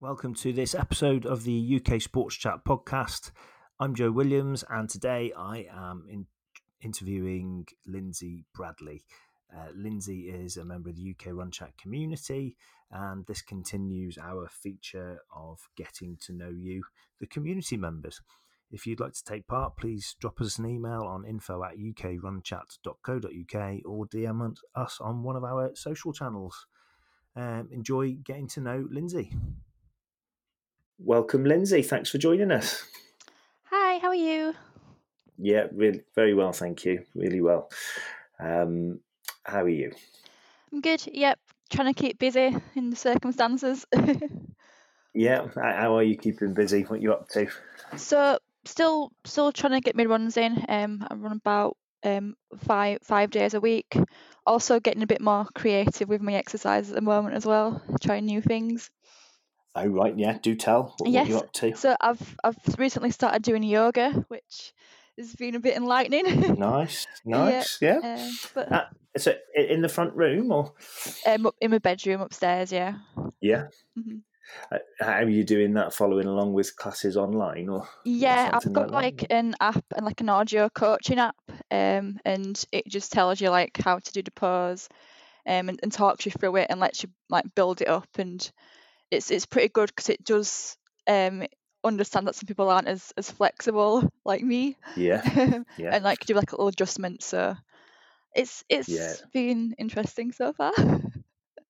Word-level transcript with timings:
Welcome 0.00 0.36
to 0.36 0.52
this 0.52 0.76
episode 0.76 1.26
of 1.26 1.42
the 1.42 1.82
UK 1.82 2.00
Sports 2.00 2.36
Chat 2.36 2.64
podcast. 2.64 3.32
I'm 3.80 3.96
Joe 3.96 4.12
Williams, 4.12 4.62
and 4.70 4.88
today 4.88 5.32
I 5.36 5.66
am 5.74 6.06
in, 6.08 6.26
interviewing 6.80 7.66
Lindsay 7.84 8.44
Bradley. 8.54 9.02
Uh, 9.52 9.70
Lindsay 9.74 10.28
is 10.28 10.56
a 10.56 10.64
member 10.64 10.90
of 10.90 10.94
the 10.94 11.10
UK 11.10 11.34
Run 11.34 11.50
Chat 11.50 11.76
community, 11.76 12.56
and 12.92 13.26
this 13.26 13.42
continues 13.42 14.16
our 14.18 14.46
feature 14.46 15.18
of 15.34 15.68
getting 15.74 16.16
to 16.26 16.32
know 16.32 16.50
you, 16.50 16.84
the 17.18 17.26
community 17.26 17.76
members. 17.76 18.20
If 18.70 18.86
you'd 18.86 19.00
like 19.00 19.14
to 19.14 19.24
take 19.24 19.48
part, 19.48 19.76
please 19.76 20.14
drop 20.20 20.40
us 20.40 20.58
an 20.58 20.66
email 20.66 21.02
on 21.02 21.24
info 21.24 21.64
at 21.64 21.76
ukrunchat.co.uk 21.76 23.80
or 23.84 24.06
DM 24.06 24.56
us 24.76 24.98
on 25.00 25.24
one 25.24 25.34
of 25.34 25.42
our 25.42 25.74
social 25.74 26.12
channels. 26.12 26.68
Um, 27.34 27.68
enjoy 27.72 28.12
getting 28.24 28.46
to 28.50 28.60
know 28.60 28.86
Lindsay. 28.92 29.32
Welcome, 31.00 31.44
Lindsay. 31.44 31.82
Thanks 31.82 32.10
for 32.10 32.18
joining 32.18 32.50
us. 32.50 32.84
Hi, 33.70 33.98
how 33.98 34.08
are 34.08 34.14
you? 34.16 34.52
Yeah, 35.38 35.66
really, 35.72 36.02
very 36.16 36.34
well, 36.34 36.52
thank 36.52 36.84
you. 36.84 37.04
Really 37.14 37.40
well. 37.40 37.70
Um, 38.40 38.98
how 39.44 39.62
are 39.62 39.68
you? 39.68 39.92
I'm 40.72 40.80
good. 40.80 41.06
Yep, 41.06 41.38
trying 41.70 41.94
to 41.94 42.00
keep 42.00 42.18
busy 42.18 42.56
in 42.74 42.90
the 42.90 42.96
circumstances. 42.96 43.86
yeah, 45.14 45.46
how 45.54 45.96
are 45.96 46.02
you 46.02 46.16
keeping 46.16 46.52
busy? 46.52 46.82
What 46.82 46.98
are 46.98 47.02
you 47.02 47.12
up 47.12 47.28
to? 47.30 47.46
So, 47.96 48.38
still, 48.64 49.12
still 49.24 49.52
trying 49.52 49.74
to 49.74 49.80
get 49.80 49.94
my 49.94 50.04
runs 50.04 50.36
in. 50.36 50.64
Um, 50.68 51.06
I 51.08 51.14
run 51.14 51.32
about 51.32 51.76
um 52.02 52.36
five 52.58 52.98
five 53.02 53.30
days 53.30 53.54
a 53.54 53.60
week. 53.60 53.96
Also, 54.44 54.80
getting 54.80 55.04
a 55.04 55.06
bit 55.06 55.20
more 55.20 55.46
creative 55.54 56.08
with 56.08 56.22
my 56.22 56.34
exercise 56.34 56.88
at 56.88 56.96
the 56.96 57.02
moment 57.02 57.36
as 57.36 57.46
well, 57.46 57.80
trying 58.00 58.26
new 58.26 58.42
things. 58.42 58.90
Oh 59.74 59.86
right, 59.86 60.16
yeah. 60.16 60.38
Do 60.40 60.54
tell. 60.54 60.94
What, 60.98 61.10
yes. 61.10 61.22
what 61.22 61.28
you 61.28 61.38
up 61.38 61.52
to? 61.54 61.76
So 61.76 61.96
I've 62.00 62.36
I've 62.42 62.56
recently 62.78 63.10
started 63.10 63.42
doing 63.42 63.62
yoga, 63.62 64.24
which 64.28 64.72
has 65.16 65.34
been 65.34 65.54
a 65.54 65.60
bit 65.60 65.76
enlightening. 65.76 66.54
nice, 66.58 67.06
nice, 67.24 67.78
yeah. 67.80 68.00
yeah. 68.02 68.14
Um, 68.14 68.32
but 68.54 68.72
uh, 68.72 68.84
so 69.16 69.34
in 69.54 69.82
the 69.82 69.88
front 69.88 70.14
room 70.14 70.52
or 70.52 70.72
um, 71.26 71.50
in 71.60 71.70
my 71.70 71.78
bedroom 71.78 72.20
upstairs, 72.20 72.72
yeah. 72.72 72.94
Yeah. 73.40 73.66
Mm-hmm. 73.98 74.18
Uh, 74.72 74.78
how 75.00 75.18
are 75.18 75.28
you 75.28 75.44
doing 75.44 75.74
that? 75.74 75.92
Following 75.92 76.26
along 76.26 76.54
with 76.54 76.74
classes 76.76 77.16
online, 77.16 77.68
or 77.68 77.86
yeah, 78.04 78.48
or 78.48 78.56
I've 78.56 78.72
got 78.72 78.90
like, 78.90 79.22
like 79.22 79.30
an 79.30 79.54
app 79.60 79.84
and 79.94 80.06
like 80.06 80.20
an 80.20 80.30
audio 80.30 80.68
coaching 80.70 81.18
app, 81.18 81.36
um, 81.70 82.18
and 82.24 82.64
it 82.72 82.86
just 82.86 83.12
tells 83.12 83.40
you 83.40 83.50
like 83.50 83.78
how 83.78 83.98
to 83.98 84.12
do 84.12 84.22
the 84.22 84.30
pose, 84.30 84.88
um, 85.46 85.68
and, 85.68 85.78
and 85.82 85.92
talks 85.92 86.24
you 86.24 86.32
through 86.32 86.56
it 86.56 86.68
and 86.70 86.80
lets 86.80 87.02
you 87.02 87.10
like 87.28 87.44
build 87.54 87.82
it 87.82 87.88
up 87.88 88.08
and 88.18 88.50
it's 89.10 89.30
it's 89.30 89.46
pretty 89.46 89.68
good 89.68 89.88
because 89.88 90.08
it 90.08 90.24
does 90.24 90.76
um, 91.06 91.44
understand 91.84 92.26
that 92.26 92.34
some 92.34 92.46
people 92.46 92.68
aren't 92.68 92.88
as, 92.88 93.12
as 93.16 93.30
flexible 93.30 94.08
like 94.24 94.42
me. 94.42 94.76
Yeah. 94.96 95.22
yeah. 95.76 95.94
and 95.94 96.04
like 96.04 96.20
do 96.26 96.34
like 96.34 96.52
a 96.52 96.54
little 96.54 96.68
adjustment. 96.68 97.22
So 97.22 97.56
it's 98.34 98.64
it's 98.68 98.88
yeah. 98.88 99.14
been 99.32 99.74
interesting 99.78 100.32
so 100.32 100.52
far. 100.52 100.72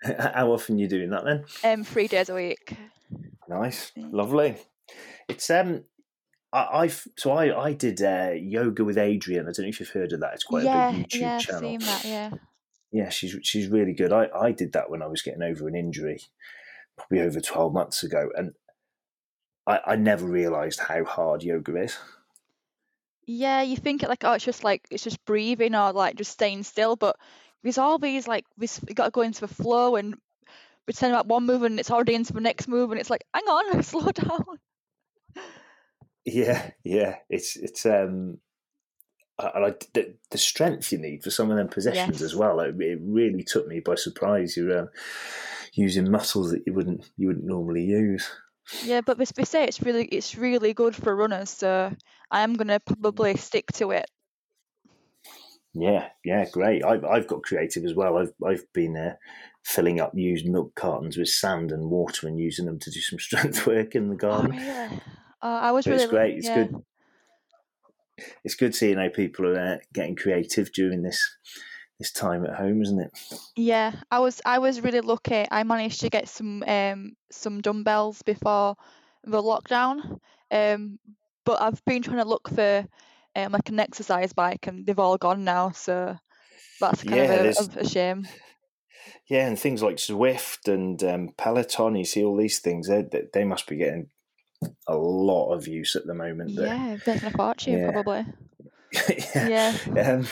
How 0.03 0.53
often 0.53 0.77
are 0.77 0.79
you 0.79 0.89
doing 0.89 1.11
that 1.11 1.25
then? 1.25 1.45
Um, 1.65 1.85
three 1.85 2.07
days 2.07 2.29
a 2.29 2.35
week. 2.35 2.77
Nice, 3.49 3.91
lovely. 3.97 4.57
It's 5.29 5.51
um, 5.51 5.83
I, 6.53 6.87
have 6.87 7.03
so 7.17 7.33
I 7.33 7.67
I 7.67 7.73
did 7.73 8.01
uh, 8.01 8.31
yoga 8.35 8.85
with 8.85 8.97
Adriene. 8.97 9.41
I 9.41 9.53
don't 9.53 9.61
know 9.61 9.69
if 9.69 9.81
you've 9.81 9.89
heard 9.89 10.13
of 10.13 10.21
that. 10.21 10.35
It's 10.35 10.45
quite 10.45 10.65
yeah, 10.65 10.91
a 10.91 10.93
big 10.93 11.09
YouTube 11.09 11.21
yeah, 11.21 11.39
channel. 11.39 11.61
Seen 11.61 11.81
that, 11.81 12.05
yeah. 12.05 12.31
Yeah, 12.93 13.09
she's 13.09 13.37
she's 13.43 13.69
really 13.69 13.93
good. 13.93 14.13
I, 14.13 14.29
I 14.35 14.53
did 14.53 14.73
that 14.73 14.89
when 14.89 15.03
I 15.03 15.07
was 15.07 15.21
getting 15.21 15.43
over 15.43 15.67
an 15.67 15.75
injury, 15.75 16.21
probably 16.99 17.21
over 17.21 17.41
12 17.41 17.73
months 17.73 18.03
ago. 18.03 18.29
And 18.37 18.53
I, 19.67 19.81
I 19.87 19.97
never 19.97 20.27
realized 20.27 20.81
how 20.81 21.05
hard 21.05 21.43
yoga 21.43 21.83
is. 21.83 21.97
Yeah, 23.27 23.63
you 23.63 23.77
think 23.77 24.03
it 24.03 24.09
like, 24.09 24.25
oh, 24.25 24.33
it's 24.33 24.45
just 24.45 24.65
like, 24.65 24.87
it's 24.91 25.05
just 25.05 25.25
breathing 25.25 25.75
or 25.75 25.93
like 25.93 26.17
just 26.17 26.33
staying 26.33 26.63
still. 26.63 26.97
But 26.97 27.17
there's 27.63 27.79
all 27.79 27.99
these 27.99 28.27
like, 28.27 28.45
we've 28.57 28.95
got 28.95 29.07
to 29.07 29.11
go 29.11 29.23
into 29.23 29.41
the 29.41 29.49
flow 29.49 29.97
and 29.97 30.17
pretend 30.87 31.13
about 31.13 31.27
one 31.27 31.45
move 31.45 31.63
and 31.63 31.79
it's 31.79 31.91
already 31.91 32.15
into 32.15 32.33
the 32.33 32.41
next 32.41 32.69
move. 32.69 32.91
And 32.91 32.99
it's 33.01 33.11
like, 33.11 33.25
hang 33.35 33.45
on, 33.45 33.83
slow 33.83 34.11
down. 34.11 34.45
Yeah, 36.25 36.71
yeah. 36.85 37.17
It's, 37.29 37.57
it's, 37.57 37.85
um, 37.87 38.39
I 39.39 39.61
like 39.61 39.87
the, 39.95 40.15
the, 40.31 40.39
strength 40.39 40.91
you 40.91 40.99
need 40.99 41.23
for 41.23 41.31
some 41.31 41.51
of 41.51 41.57
them 41.57 41.69
possessions 41.69 42.21
yes. 42.21 42.23
as 42.23 42.35
well. 42.35 42.59
It, 42.59 42.75
it, 42.81 42.99
really 43.01 43.45
took 43.45 43.69
me 43.69 43.79
by 43.79 43.95
surprise. 43.95 44.57
You're 44.57 44.79
uh, 44.79 44.87
using 45.79 46.11
muscles 46.11 46.51
that 46.51 46.63
you 46.67 46.75
wouldn't 46.75 47.09
you 47.17 47.29
wouldn't 47.29 47.47
normally 47.47 47.85
use. 47.85 48.29
Yeah, 48.85 49.01
but 49.01 49.19
they 49.19 49.45
say 49.45 49.65
it's 49.65 49.83
really 49.83 50.05
it's 50.07 50.37
really 50.37 50.75
good 50.75 50.95
for 50.95 51.15
runners, 51.15 51.51
so 51.51 51.95
I 52.31 52.41
am 52.43 52.55
going 52.55 52.69
to 52.69 52.81
probably 52.81 53.37
stick 53.37 53.73
to 53.75 53.93
it. 53.93 54.11
Yeah, 55.73 56.09
yeah, 56.25 56.45
great. 56.51 56.85
I've 56.85 57.05
I've 57.05 57.27
got 57.27 57.43
creative 57.43 57.85
as 57.85 57.95
well. 57.95 58.19
I've 58.19 58.33
I've 58.47 58.65
been 58.75 58.97
uh, 58.97 59.15
filling 59.65 60.01
up 60.01 60.13
used 60.15 60.47
milk 60.47 60.75
cartons 60.75 61.17
with 61.17 61.29
sand 61.29 61.73
and 61.73 61.91
water 61.91 62.27
and 62.27 62.39
using 62.39 62.67
them 62.67 62.79
to 62.81 62.91
do 62.91 63.01
some 63.01 63.19
strength 63.21 63.67
work 63.67 63.95
in 63.95 64.09
the 64.09 64.15
oh, 64.15 64.19
garden. 64.19 64.53
Oh, 64.53 64.59
really? 64.59 65.01
Uh, 65.41 65.61
I 65.63 65.73
was 65.73 65.87
really. 65.87 66.03
It's 66.03 66.11
great. 66.11 66.37
It's 66.37 66.47
yeah. 66.47 66.65
good 66.65 66.83
it's 68.45 68.55
good 68.55 68.75
seeing 68.75 68.99
how 68.99 69.09
people 69.09 69.47
are 69.47 69.75
uh, 69.75 69.77
getting 69.95 70.17
creative 70.17 70.73
during 70.73 71.03
this 71.03 71.37
this 71.99 72.13
time 72.13 72.45
at 72.45 72.55
home, 72.55 72.83
isn't 72.83 73.01
it? 73.01 73.13
Yeah, 73.57 73.93
I 74.11 74.21
was 74.21 74.41
I 74.45 74.59
was 74.59 74.81
really 74.81 75.01
lucky. 75.01 75.47
I 75.51 75.65
managed 75.65 76.01
to 76.01 76.11
get 76.11 76.29
some 76.29 76.63
um, 76.67 77.17
some 77.31 77.61
dumbbells 77.61 78.23
before 78.23 78.77
the 79.25 79.43
lockdown, 79.43 80.19
um, 80.51 80.99
but 81.45 81.61
I've 81.61 81.85
been 81.85 82.03
trying 82.03 82.19
to 82.19 82.29
look 82.29 82.49
for 82.49 82.87
um, 83.35 83.53
like 83.53 83.69
an 83.69 83.81
exercise 83.81 84.33
bike, 84.33 84.67
and 84.67 84.87
they've 84.87 84.99
all 84.99 85.19
gone 85.19 85.45
now. 85.45 85.73
So 85.73 86.17
that's 86.81 87.03
kind 87.03 87.17
yeah, 87.17 87.33
of, 87.33 87.57
a, 87.57 87.61
of 87.61 87.77
a, 87.79 87.89
shame. 87.89 88.29
Yeah, 89.29 89.47
and 89.47 89.59
things 89.59 89.83
like 89.83 89.97
Zwift 89.97 90.73
and 90.73 91.03
um, 91.03 91.31
Peloton, 91.37 91.97
you 91.97 92.05
see 92.05 92.25
all 92.25 92.37
these 92.37 92.61
things. 92.61 92.89
They 92.89 93.05
they 93.33 93.45
must 93.45 93.67
be 93.67 93.77
getting 93.77 94.09
a 94.87 94.97
lot 94.97 95.53
of 95.53 95.67
use 95.67 95.97
at 95.97 96.07
the 96.07 96.15
moment. 96.15 96.51
Yeah, 96.51 96.97
making 97.07 97.29
a 97.29 97.31
fortune 97.31 97.79
yeah. 97.79 97.91
probably. 97.91 98.25
yeah. 99.35 99.77
yeah. 99.95 100.13
Um, 100.13 100.27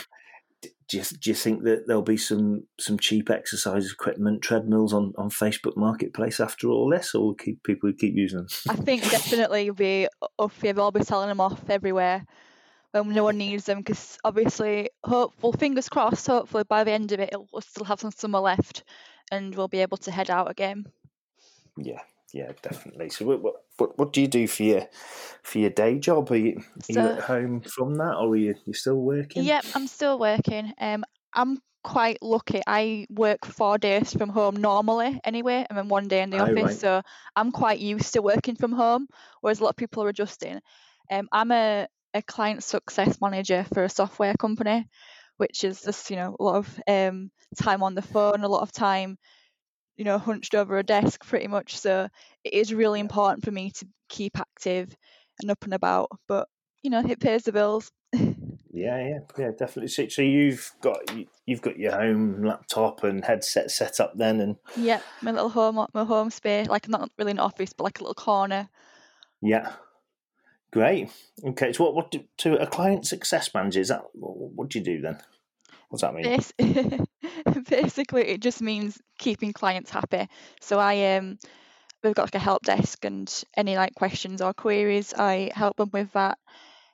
do 0.88 0.98
you, 0.98 1.02
do 1.02 1.30
you 1.30 1.34
think 1.34 1.64
that 1.64 1.86
there'll 1.86 2.02
be 2.02 2.16
some 2.16 2.64
some 2.78 2.98
cheap 2.98 3.28
exercise 3.28 3.90
equipment 3.90 4.42
treadmills 4.42 4.92
on, 4.92 5.12
on 5.18 5.30
Facebook 5.30 5.76
Marketplace 5.76 6.38
after 6.38 6.68
all 6.68 6.88
this, 6.90 7.14
or 7.14 7.24
will 7.24 7.34
keep 7.34 7.62
people 7.64 7.92
keep 7.92 8.14
using 8.14 8.38
them? 8.38 8.48
I 8.68 8.76
think 8.76 9.02
definitely 9.10 9.64
you'll 9.64 9.74
be 9.74 10.08
up 10.38 10.52
They'll 10.60 10.90
be 10.92 11.02
selling 11.02 11.28
them 11.28 11.40
off 11.40 11.68
everywhere 11.68 12.24
when 12.92 13.14
no 13.14 13.24
one 13.24 13.38
needs 13.38 13.64
them 13.64 13.78
because 13.78 14.18
obviously, 14.24 14.90
hopeful 15.02 15.52
fingers 15.52 15.88
crossed. 15.88 16.26
Hopefully 16.26 16.64
by 16.68 16.84
the 16.84 16.92
end 16.92 17.12
of 17.12 17.20
it, 17.20 17.34
we'll 17.52 17.62
still 17.62 17.84
have 17.84 18.00
some 18.00 18.12
summer 18.12 18.38
left, 18.38 18.84
and 19.32 19.54
we'll 19.54 19.68
be 19.68 19.80
able 19.80 19.96
to 19.98 20.12
head 20.12 20.30
out 20.30 20.50
again. 20.50 20.84
Yeah, 21.76 22.00
yeah, 22.32 22.52
definitely. 22.62 23.10
So, 23.10 23.24
what, 23.24 23.42
what 23.76 23.98
what 23.98 24.12
do 24.12 24.20
you 24.20 24.28
do 24.28 24.46
for 24.46 24.62
your 24.62 24.88
for 25.42 25.58
your 25.58 25.70
day 25.70 25.98
job? 25.98 26.30
Are 26.30 26.36
you, 26.36 26.58
are 26.58 26.92
so, 26.92 27.02
you 27.02 27.08
at 27.08 27.20
home 27.20 27.60
from 27.60 27.94
that, 27.96 28.16
or 28.16 28.32
are 28.32 28.36
you 28.36 28.54
you 28.64 28.72
still 28.72 28.96
working? 28.96 29.44
Yep, 29.44 29.64
I'm 29.74 29.86
still 29.86 30.18
working. 30.18 30.72
Um, 30.80 31.04
I'm 31.32 31.58
quite 31.84 32.18
lucky. 32.20 32.62
I 32.66 33.06
work 33.10 33.46
four 33.46 33.78
days 33.78 34.12
from 34.12 34.28
home 34.28 34.56
normally, 34.56 35.20
anyway, 35.24 35.64
and 35.68 35.78
then 35.78 35.88
one 35.88 36.08
day 36.08 36.22
in 36.22 36.30
the 36.30 36.38
oh, 36.38 36.42
office. 36.42 36.62
Right. 36.62 36.74
So 36.74 37.02
I'm 37.36 37.52
quite 37.52 37.78
used 37.78 38.14
to 38.14 38.22
working 38.22 38.56
from 38.56 38.72
home, 38.72 39.06
whereas 39.40 39.60
a 39.60 39.64
lot 39.64 39.70
of 39.70 39.76
people 39.76 40.02
are 40.02 40.08
adjusting. 40.08 40.60
Um, 41.10 41.28
I'm 41.30 41.52
a 41.52 41.86
a 42.12 42.22
client 42.22 42.64
success 42.64 43.20
manager 43.20 43.66
for 43.72 43.84
a 43.84 43.88
software 43.88 44.34
company, 44.34 44.88
which 45.36 45.62
is 45.62 45.82
just 45.82 46.10
you 46.10 46.16
know 46.16 46.36
a 46.38 46.42
lot 46.42 46.56
of 46.56 46.80
um, 46.88 47.30
time 47.56 47.82
on 47.82 47.94
the 47.94 48.02
phone, 48.02 48.42
a 48.42 48.48
lot 48.48 48.62
of 48.62 48.72
time 48.72 49.16
you 49.96 50.04
know, 50.04 50.18
hunched 50.18 50.54
over 50.54 50.78
a 50.78 50.82
desk 50.82 51.24
pretty 51.26 51.46
much. 51.46 51.78
So 51.78 52.08
it 52.44 52.52
is 52.52 52.74
really 52.74 53.00
important 53.00 53.44
for 53.44 53.50
me 53.50 53.70
to 53.72 53.86
keep 54.08 54.38
active 54.38 54.94
and 55.40 55.50
up 55.50 55.64
and 55.64 55.74
about. 55.74 56.10
But 56.28 56.48
you 56.82 56.90
know, 56.90 57.02
it 57.06 57.20
pays 57.20 57.44
the 57.44 57.52
bills. 57.52 57.90
yeah, 58.12 58.34
yeah, 58.72 59.18
yeah, 59.38 59.50
definitely. 59.58 59.88
So, 59.88 60.08
so 60.08 60.22
you've 60.22 60.70
got 60.80 60.98
you've 61.46 61.62
got 61.62 61.78
your 61.78 61.92
home 61.92 62.44
laptop 62.44 63.04
and 63.04 63.24
headset 63.24 63.70
set 63.70 64.00
up 64.00 64.12
then, 64.16 64.40
and 64.40 64.56
yeah, 64.76 65.00
my 65.22 65.32
little 65.32 65.48
home 65.48 65.84
my 65.92 66.04
home 66.04 66.30
space, 66.30 66.68
like 66.68 66.88
not 66.88 67.10
really 67.18 67.32
an 67.32 67.38
office, 67.38 67.72
but 67.72 67.84
like 67.84 67.98
a 67.98 68.02
little 68.02 68.14
corner. 68.14 68.68
Yeah, 69.42 69.72
great. 70.72 71.10
Okay, 71.44 71.72
so 71.72 71.84
what 71.84 71.94
what 71.94 72.10
do, 72.10 72.24
to 72.38 72.56
a 72.56 72.66
client 72.66 73.06
success 73.06 73.52
manager 73.54 73.80
is 73.80 73.88
that? 73.88 74.04
What, 74.12 74.36
what 74.36 74.68
do 74.68 74.78
you 74.78 74.84
do 74.84 75.00
then? 75.00 75.18
What's 75.88 76.02
that 76.02 76.14
mean? 76.14 77.06
Basically, 77.68 78.22
it 78.22 78.40
just 78.40 78.60
means 78.60 78.98
keeping 79.18 79.52
clients 79.52 79.90
happy. 79.90 80.28
So 80.60 80.78
I 80.78 81.16
um, 81.16 81.38
we've 82.02 82.14
got 82.14 82.26
like 82.26 82.34
a 82.34 82.40
help 82.40 82.62
desk, 82.62 83.04
and 83.04 83.32
any 83.56 83.76
like 83.76 83.94
questions 83.94 84.42
or 84.42 84.54
queries, 84.54 85.14
I 85.14 85.50
help 85.54 85.76
them 85.76 85.90
with 85.92 86.12
that. 86.12 86.38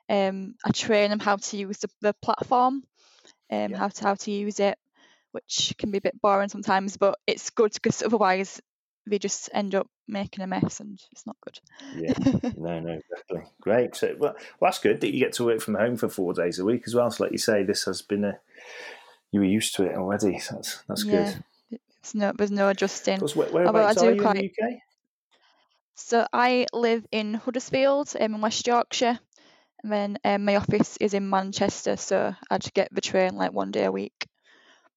Um, 0.08 0.54
I 0.64 0.70
train 0.70 1.10
them 1.10 1.20
how 1.20 1.36
to 1.36 1.56
use 1.56 1.78
the, 1.78 1.88
the 2.00 2.14
platform, 2.22 2.82
um, 3.50 3.70
yeah. 3.70 3.76
how 3.76 3.88
to 3.88 4.04
how 4.04 4.14
to 4.14 4.30
use 4.30 4.60
it, 4.60 4.78
which 5.32 5.74
can 5.78 5.90
be 5.90 5.98
a 5.98 6.02
bit 6.02 6.20
boring 6.20 6.48
sometimes, 6.48 6.96
but 6.96 7.18
it's 7.26 7.50
good 7.50 7.72
because 7.72 8.02
otherwise 8.02 8.60
they 9.06 9.18
just 9.18 9.50
end 9.52 9.74
up 9.74 9.88
making 10.06 10.44
a 10.44 10.46
mess 10.46 10.80
and 10.80 11.00
it's 11.10 11.26
not 11.26 11.36
good. 11.42 11.58
yeah, 11.96 12.12
no, 12.56 12.78
no, 12.80 12.92
exactly. 12.92 13.42
Great. 13.60 13.96
So, 13.96 14.14
well, 14.18 14.34
well, 14.60 14.70
that's 14.70 14.78
good 14.78 15.00
that 15.00 15.12
you 15.12 15.20
get 15.20 15.32
to 15.34 15.44
work 15.44 15.60
from 15.60 15.74
home 15.74 15.96
for 15.96 16.08
four 16.08 16.34
days 16.34 16.58
a 16.58 16.64
week 16.64 16.84
as 16.86 16.94
well. 16.94 17.10
So, 17.10 17.24
like 17.24 17.32
you 17.32 17.38
say, 17.38 17.64
this 17.64 17.84
has 17.84 18.02
been 18.02 18.24
a 18.24 18.38
you 19.32 19.40
were 19.40 19.46
used 19.46 19.74
to 19.76 19.84
it 19.84 19.96
already. 19.96 20.38
So 20.38 20.56
that's 20.56 20.82
that's 20.86 21.04
yeah, 21.04 21.24
good. 21.24 21.80
There's 22.02 22.14
no 22.14 22.32
there's 22.36 22.50
no 22.50 22.68
adjusting. 22.68 23.20
Where, 23.20 23.48
whereabouts 23.48 23.96
are 24.02 24.14
you 24.14 24.20
quite, 24.20 24.36
in 24.36 24.50
the 24.58 24.64
UK? 24.64 24.78
So 25.96 26.26
I 26.32 26.66
live 26.72 27.06
in 27.10 27.34
Huddersfield, 27.34 28.12
um, 28.20 28.34
in 28.34 28.40
West 28.40 28.66
Yorkshire, 28.66 29.18
and 29.82 29.92
then 29.92 30.18
um, 30.24 30.44
my 30.44 30.56
office 30.56 30.96
is 30.98 31.14
in 31.14 31.28
Manchester. 31.28 31.96
So 31.96 32.34
I'd 32.50 32.74
get 32.74 32.88
the 32.92 33.00
train 33.00 33.34
like 33.34 33.52
one 33.52 33.70
day 33.70 33.84
a 33.84 33.92
week. 33.92 34.26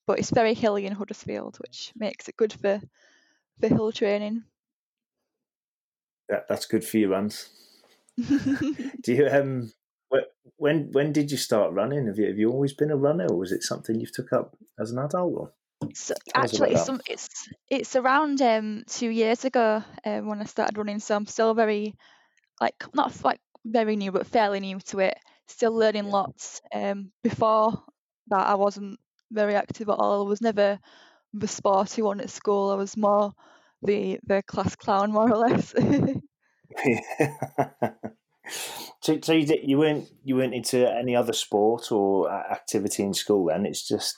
But 0.05 0.19
it's 0.19 0.29
very 0.29 0.53
hilly 0.53 0.85
in 0.85 0.93
Huddersfield, 0.93 1.57
which 1.59 1.91
makes 1.95 2.27
it 2.27 2.37
good 2.37 2.53
for 2.53 2.81
for 3.59 3.67
hill 3.67 3.91
training. 3.91 4.43
Yeah, 6.29 6.41
that's 6.49 6.65
good 6.65 6.83
for 6.83 6.97
your 6.97 7.09
runs. 7.09 7.49
Do 8.17 9.13
you 9.13 9.27
um 9.27 9.71
when 10.57 10.89
when 10.91 11.11
did 11.11 11.31
you 11.31 11.37
start 11.37 11.73
running? 11.73 12.07
Have 12.07 12.17
you 12.17 12.27
have 12.27 12.37
you 12.37 12.51
always 12.51 12.73
been 12.73 12.91
a 12.91 12.97
runner, 12.97 13.27
or 13.29 13.37
was 13.37 13.51
it 13.51 13.63
something 13.63 13.99
you've 13.99 14.13
took 14.13 14.31
up 14.33 14.55
as 14.79 14.91
an 14.91 14.99
adult? 14.99 15.33
Or? 15.35 15.51
So 15.93 16.13
actually, 16.33 16.71
it's, 16.71 16.85
some, 16.85 17.01
it's 17.07 17.49
it's 17.69 17.95
around 17.95 18.41
um, 18.41 18.83
two 18.87 19.09
years 19.09 19.45
ago 19.45 19.83
um, 20.05 20.27
when 20.27 20.41
I 20.41 20.45
started 20.45 20.77
running. 20.77 20.99
So 20.99 21.15
I'm 21.15 21.25
still 21.25 21.53
very 21.53 21.95
like 22.61 22.83
not 22.93 23.13
like 23.23 23.39
very 23.65 23.95
new, 23.95 24.11
but 24.11 24.27
fairly 24.27 24.59
new 24.59 24.79
to 24.79 24.99
it. 24.99 25.17
Still 25.47 25.75
learning 25.75 26.09
lots. 26.09 26.61
Um, 26.73 27.11
before 27.21 27.83
that, 28.29 28.47
I 28.47 28.55
wasn't 28.55 28.99
very 29.31 29.55
active 29.55 29.89
at 29.89 29.93
all. 29.99 30.25
I 30.25 30.29
was 30.29 30.41
never 30.41 30.79
the 31.33 31.47
sporty 31.47 32.01
one 32.01 32.21
at 32.21 32.29
school. 32.29 32.71
I 32.71 32.75
was 32.75 32.95
more 32.95 33.33
the 33.81 34.19
the 34.25 34.41
class 34.43 34.75
clown, 34.75 35.11
more 35.11 35.29
or 35.31 35.37
less. 35.37 35.75
so, 39.01 39.19
so 39.21 39.33
you, 39.33 39.59
you 39.63 39.77
weren't 39.77 40.07
you 40.23 40.35
weren't 40.35 40.53
into 40.53 40.89
any 40.89 41.15
other 41.15 41.33
sport 41.33 41.91
or 41.91 42.31
activity 42.31 43.03
in 43.03 43.13
school 43.13 43.45
then? 43.45 43.65
It's 43.65 43.87
just 43.87 44.17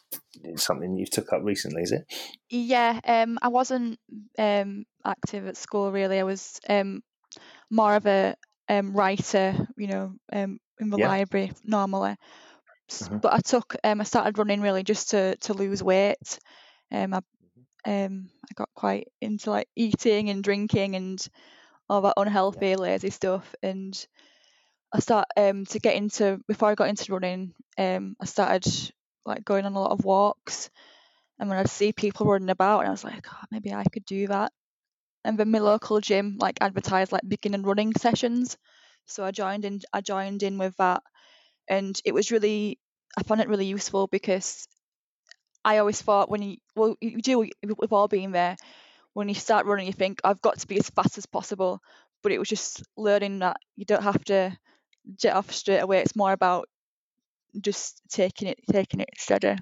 something 0.56 0.96
you've 0.96 1.10
took 1.10 1.34
up 1.34 1.42
recently, 1.44 1.84
is 1.84 1.92
it? 1.92 2.06
Yeah, 2.50 3.00
um, 3.04 3.38
I 3.42 3.50
wasn't 3.50 4.00
um, 4.38 4.86
active 5.06 5.48
at 5.48 5.58
school 5.58 5.92
really. 5.92 6.20
I 6.20 6.24
was 6.24 6.60
um, 6.70 7.02
more 7.70 7.96
of 7.96 8.06
a 8.06 8.36
um, 8.70 8.94
writer, 8.94 9.68
you 9.78 9.88
know, 9.88 10.14
um, 10.32 10.60
in 10.80 10.90
the 10.90 10.98
yeah. 10.98 11.08
library 11.08 11.52
normally. 11.64 12.16
Mm-hmm. 12.90 13.18
But 13.18 13.34
I 13.34 13.40
took 13.40 13.76
um, 13.84 14.02
I 14.02 14.04
started 14.06 14.38
running 14.38 14.62
really 14.62 14.84
just 14.84 15.10
to 15.10 15.36
to 15.38 15.54
lose 15.54 15.84
weight. 15.84 16.40
Um, 16.92 17.14
I 17.14 17.20
um, 17.86 18.30
I 18.44 18.54
got 18.56 18.70
quite 18.76 19.08
into 19.22 19.50
like 19.50 19.68
eating 19.76 20.30
and 20.30 20.44
drinking 20.44 20.96
and 20.96 21.26
all 21.90 22.02
that 22.02 22.16
unhealthy, 22.18 22.76
lazy 22.76 23.10
stuff. 23.10 23.56
And 23.64 23.98
I 24.94 25.00
start 25.00 25.28
um, 25.36 25.66
to 25.68 25.80
get 25.80 25.96
into 25.96 26.40
before 26.48 26.70
I 26.70 26.76
got 26.76 26.90
into 26.90 27.14
running. 27.14 27.54
Um, 27.78 28.16
I 28.22 28.26
started 28.26 28.66
like 29.26 29.44
going 29.44 29.66
on 29.66 29.74
a 29.76 29.80
lot 29.80 29.92
of 29.92 30.06
walks, 30.06 30.70
and 31.40 31.50
when 31.50 31.58
I'd 31.58 31.70
see 31.70 31.94
people 31.94 32.28
running 32.28 32.50
about, 32.50 32.80
and 32.80 32.88
I 32.90 32.92
was 32.92 33.04
like, 33.04 33.26
oh, 33.32 33.46
maybe 33.52 33.74
I 33.74 33.84
could 33.86 34.06
do 34.06 34.28
that. 34.28 34.52
And 35.26 35.38
then 35.38 35.52
my 35.52 35.60
local 35.60 36.02
gym 36.02 36.38
like 36.40 36.58
advertised 36.62 37.12
like 37.12 37.28
beginner 37.28 37.62
running 37.62 37.94
sessions, 37.96 38.58
so 39.06 39.26
I 39.26 39.32
joined 39.32 39.66
in. 39.66 39.82
I 39.94 40.02
joined 40.02 40.44
in 40.44 40.58
with 40.58 40.76
that, 40.78 41.04
and 41.70 42.00
it 42.06 42.14
was 42.14 42.32
really 42.32 42.80
I 43.18 43.24
found 43.24 43.42
it 43.42 43.50
really 43.50 43.66
useful 43.66 44.08
because 44.08 44.68
I 45.66 45.78
always 45.80 46.02
thought 46.02 46.30
when 46.30 46.42
you 46.42 46.58
well 46.76 46.96
you 47.02 47.22
do 47.22 47.40
we've 47.40 47.94
all 47.94 48.08
been 48.08 48.32
there 48.32 48.56
when 49.18 49.30
you 49.30 49.34
start 49.34 49.66
running 49.66 49.88
you 49.88 49.94
think 49.94 50.22
I've 50.24 50.42
got 50.44 50.60
to 50.60 50.68
be 50.68 50.78
as 50.78 50.92
fast 50.92 51.18
as 51.18 51.26
possible 51.26 51.82
but 52.22 52.32
it 52.32 52.38
was 52.38 52.48
just 52.48 52.84
learning 52.96 53.40
that 53.40 53.58
you 53.76 53.84
don't 53.84 54.04
have 54.04 54.24
to 54.26 54.56
jet 55.16 55.36
off 55.36 55.52
straight 55.52 55.80
away. 55.80 56.00
It's 56.00 56.16
more 56.16 56.34
about 56.34 56.70
just 57.60 58.04
taking 58.12 58.48
it 58.48 58.60
taking 58.72 59.00
it 59.00 59.10
steady. 59.18 59.56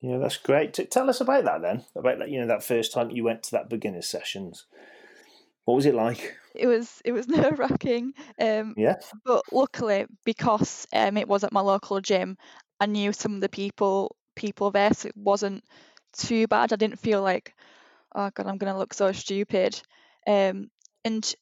Yeah 0.00 0.18
that's 0.18 0.36
great. 0.36 0.74
Tell 0.90 1.08
us 1.08 1.20
about 1.20 1.44
that 1.44 1.62
then 1.62 1.84
about 1.94 2.18
that 2.18 2.28
you 2.28 2.40
know 2.40 2.48
that 2.48 2.64
first 2.64 2.92
time 2.92 3.12
you 3.12 3.22
went 3.22 3.44
to 3.44 3.52
that 3.52 3.70
beginner 3.70 4.02
sessions. 4.02 4.66
What 5.64 5.76
was 5.76 5.86
it 5.86 5.94
like? 5.94 6.36
It 6.56 6.66
was 6.66 7.00
it 7.04 7.12
was 7.12 7.28
nerve 7.36 7.60
wracking 7.60 8.14
um 8.40 8.74
yeah. 8.76 8.96
but 9.24 9.44
luckily 9.52 10.06
because 10.24 10.88
um 10.92 11.16
it 11.16 11.28
was 11.28 11.44
at 11.44 11.52
my 11.52 11.60
local 11.60 12.00
gym 12.00 12.36
I 12.80 12.86
knew 12.86 13.12
some 13.12 13.36
of 13.36 13.40
the 13.42 13.48
people 13.48 14.16
people 14.34 14.72
there, 14.72 14.92
so 14.92 15.06
it 15.06 15.16
wasn't 15.16 15.62
too 16.12 16.46
bad. 16.46 16.72
I 16.72 16.76
didn't 16.76 16.98
feel 16.98 17.22
like, 17.22 17.54
oh 18.16 18.30
god, 18.34 18.46
I'm 18.46 18.58
gonna 18.58 18.78
look 18.78 18.94
so 18.94 19.12
stupid. 19.12 19.80
Um, 20.26 20.70
and 21.04 21.34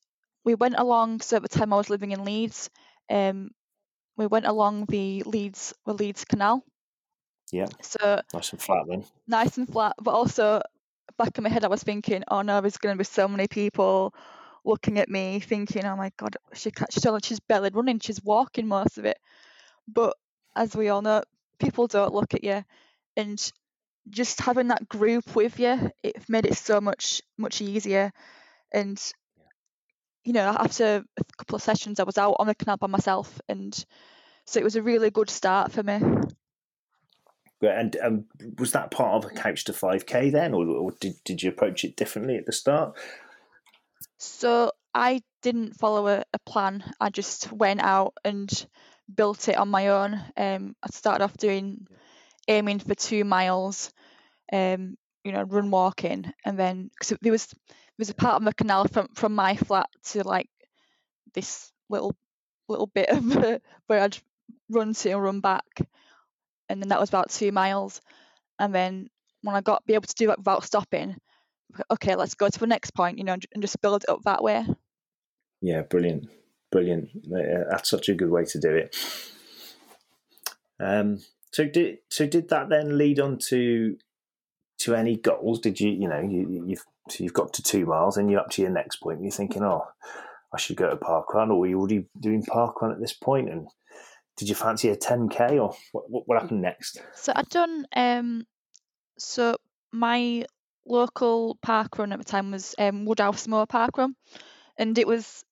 we 0.44 0.54
went 0.54 0.74
along. 0.76 1.20
So 1.20 1.36
at 1.36 1.42
the 1.42 1.48
time 1.48 1.72
I 1.72 1.76
was 1.76 1.88
living 1.88 2.12
in 2.12 2.24
Leeds, 2.24 2.68
um, 3.10 3.50
we 4.16 4.26
went 4.26 4.46
along 4.46 4.86
the 4.86 5.22
Leeds 5.24 5.72
the 5.86 5.94
Leeds 5.94 6.24
Canal. 6.24 6.62
Yeah. 7.52 7.66
So 7.80 8.20
nice 8.34 8.52
and 8.52 8.60
flat 8.60 8.84
then. 8.88 9.04
Nice 9.26 9.56
and 9.56 9.68
flat, 9.68 9.94
but 10.02 10.12
also 10.12 10.60
back 11.16 11.38
in 11.38 11.44
my 11.44 11.50
head 11.50 11.64
I 11.64 11.68
was 11.68 11.82
thinking, 11.82 12.24
oh 12.28 12.42
no, 12.42 12.60
there's 12.60 12.78
gonna 12.78 12.96
be 12.96 13.04
so 13.04 13.28
many 13.28 13.46
people 13.46 14.14
looking 14.64 14.98
at 14.98 15.08
me, 15.08 15.40
thinking, 15.40 15.84
oh 15.84 15.96
my 15.96 16.10
god, 16.16 16.36
she 16.54 16.70
she's 16.90 17.06
she's 17.22 17.40
barely 17.40 17.70
running, 17.72 18.00
she's 18.00 18.22
walking 18.22 18.66
most 18.66 18.98
of 18.98 19.04
it. 19.04 19.18
But 19.86 20.16
as 20.56 20.74
we 20.74 20.88
all 20.88 21.02
know, 21.02 21.22
people 21.58 21.86
don't 21.86 22.14
look 22.14 22.34
at 22.34 22.44
you 22.44 22.64
and 23.16 23.52
just 24.10 24.40
having 24.40 24.68
that 24.68 24.88
group 24.88 25.34
with 25.34 25.58
you 25.58 25.90
it 26.02 26.28
made 26.28 26.46
it 26.46 26.56
so 26.56 26.80
much 26.80 27.22
much 27.38 27.60
easier. 27.60 28.12
And 28.72 29.00
you 30.24 30.32
know 30.32 30.54
after 30.58 31.04
a 31.18 31.24
couple 31.36 31.56
of 31.56 31.62
sessions 31.62 32.00
i 32.00 32.04
was 32.04 32.16
out 32.16 32.36
on 32.38 32.46
the 32.46 32.54
canal 32.54 32.78
by 32.78 32.86
myself 32.86 33.40
and 33.48 33.84
so 34.46 34.60
it 34.60 34.64
was 34.64 34.76
a 34.76 34.82
really 34.82 35.10
good 35.10 35.30
start 35.30 35.72
for 35.72 35.82
me. 35.82 36.00
And 37.62 37.96
um, 38.02 38.24
was 38.58 38.72
that 38.72 38.90
part 38.90 39.14
of 39.14 39.30
a 39.30 39.34
couch 39.34 39.64
to 39.64 39.72
5k 39.72 40.32
then 40.32 40.52
or, 40.52 40.66
or 40.66 40.92
did, 41.00 41.14
did 41.24 41.42
you 41.42 41.48
approach 41.48 41.82
it 41.84 41.96
differently 41.96 42.36
at 42.36 42.44
the 42.44 42.52
start? 42.52 42.94
So 44.18 44.72
i 44.92 45.22
didn't 45.42 45.76
follow 45.78 46.06
a, 46.08 46.24
a 46.32 46.38
plan. 46.46 46.84
I 47.00 47.10
just 47.10 47.52
went 47.52 47.80
out 47.80 48.14
and 48.24 48.50
built 49.14 49.48
it 49.48 49.56
on 49.56 49.68
my 49.68 49.88
own. 49.88 50.14
Um, 50.36 50.76
i 50.82 50.88
started 50.90 51.24
off 51.24 51.36
doing 51.36 51.86
aiming 52.48 52.80
for 52.80 52.94
two 52.94 53.24
miles, 53.24 53.92
um, 54.52 54.96
you 55.24 55.32
know, 55.32 55.42
run 55.42 55.70
walking, 55.70 56.32
and 56.44 56.58
then 56.58 56.90
because 56.92 57.16
there 57.20 57.32
was 57.32 57.46
there 57.46 57.76
was 57.98 58.10
a 58.10 58.14
part 58.14 58.36
of 58.36 58.44
the 58.44 58.54
canal 58.54 58.86
from 58.86 59.08
from 59.14 59.34
my 59.34 59.56
flat 59.56 59.88
to 60.04 60.22
like 60.22 60.48
this 61.34 61.72
little 61.88 62.14
little 62.68 62.86
bit 62.86 63.08
of 63.08 63.24
where 63.86 64.00
I'd 64.00 64.18
run 64.68 64.94
to 64.94 65.10
and 65.10 65.22
run 65.22 65.40
back, 65.40 65.64
and 66.68 66.80
then 66.80 66.88
that 66.88 67.00
was 67.00 67.08
about 67.08 67.30
two 67.30 67.52
miles, 67.52 68.00
and 68.58 68.74
then 68.74 69.08
when 69.42 69.54
I 69.54 69.60
got 69.60 69.86
be 69.86 69.94
able 69.94 70.08
to 70.08 70.14
do 70.14 70.28
that 70.28 70.38
without 70.38 70.64
stopping, 70.64 71.16
okay, 71.90 72.16
let's 72.16 72.34
go 72.34 72.48
to 72.48 72.58
the 72.58 72.66
next 72.66 72.92
point, 72.92 73.18
you 73.18 73.24
know, 73.24 73.32
and 73.32 73.62
just 73.62 73.80
build 73.80 74.04
it 74.04 74.10
up 74.10 74.22
that 74.24 74.42
way. 74.42 74.66
Yeah, 75.60 75.82
brilliant, 75.82 76.28
brilliant. 76.70 77.10
That's 77.30 77.90
such 77.90 78.08
a 78.08 78.14
good 78.14 78.30
way 78.30 78.44
to 78.44 78.58
do 78.58 78.70
it. 78.70 78.96
Um, 80.80 81.20
so 81.54 81.64
did 81.64 81.98
so 82.10 82.26
did 82.26 82.48
that 82.48 82.68
then 82.68 82.98
lead 82.98 83.20
on 83.20 83.38
to 83.50 83.96
to 84.78 84.94
any 84.96 85.16
goals? 85.16 85.60
Did 85.60 85.78
you 85.78 85.88
you 85.88 86.08
know 86.08 86.20
you, 86.20 86.64
you've 86.66 86.84
so 87.08 87.22
you've 87.22 87.32
got 87.32 87.52
to 87.52 87.62
two 87.62 87.86
miles 87.86 88.16
and 88.16 88.28
you're 88.28 88.40
up 88.40 88.50
to 88.50 88.62
your 88.62 88.72
next 88.72 88.96
point. 88.96 89.18
And 89.18 89.24
you're 89.24 89.30
thinking, 89.30 89.62
oh, 89.62 89.86
I 90.52 90.58
should 90.58 90.76
go 90.76 90.90
to 90.90 90.96
park 90.96 91.32
run, 91.32 91.52
or 91.52 91.60
were 91.60 91.68
you 91.68 91.78
already 91.78 92.06
doing 92.18 92.42
park 92.42 92.82
run 92.82 92.90
at 92.90 93.00
this 93.00 93.12
point? 93.12 93.50
And 93.50 93.68
did 94.36 94.48
you 94.48 94.56
fancy 94.56 94.88
a 94.88 94.96
10k, 94.96 95.52
or 95.52 95.76
what, 95.92 96.10
what, 96.10 96.22
what 96.26 96.42
happened 96.42 96.62
next? 96.62 97.00
So 97.14 97.32
I'd 97.36 97.48
done 97.50 97.86
um, 97.94 98.46
so 99.16 99.56
my 99.92 100.46
local 100.84 101.56
park 101.62 101.98
run 101.98 102.12
at 102.12 102.18
the 102.18 102.24
time 102.24 102.50
was 102.50 102.74
um, 102.80 103.04
Woodhouse 103.04 103.46
Moor 103.46 103.64
Park 103.64 103.96
Run, 103.96 104.16
and 104.76 104.98
it 104.98 105.06
was 105.06 105.44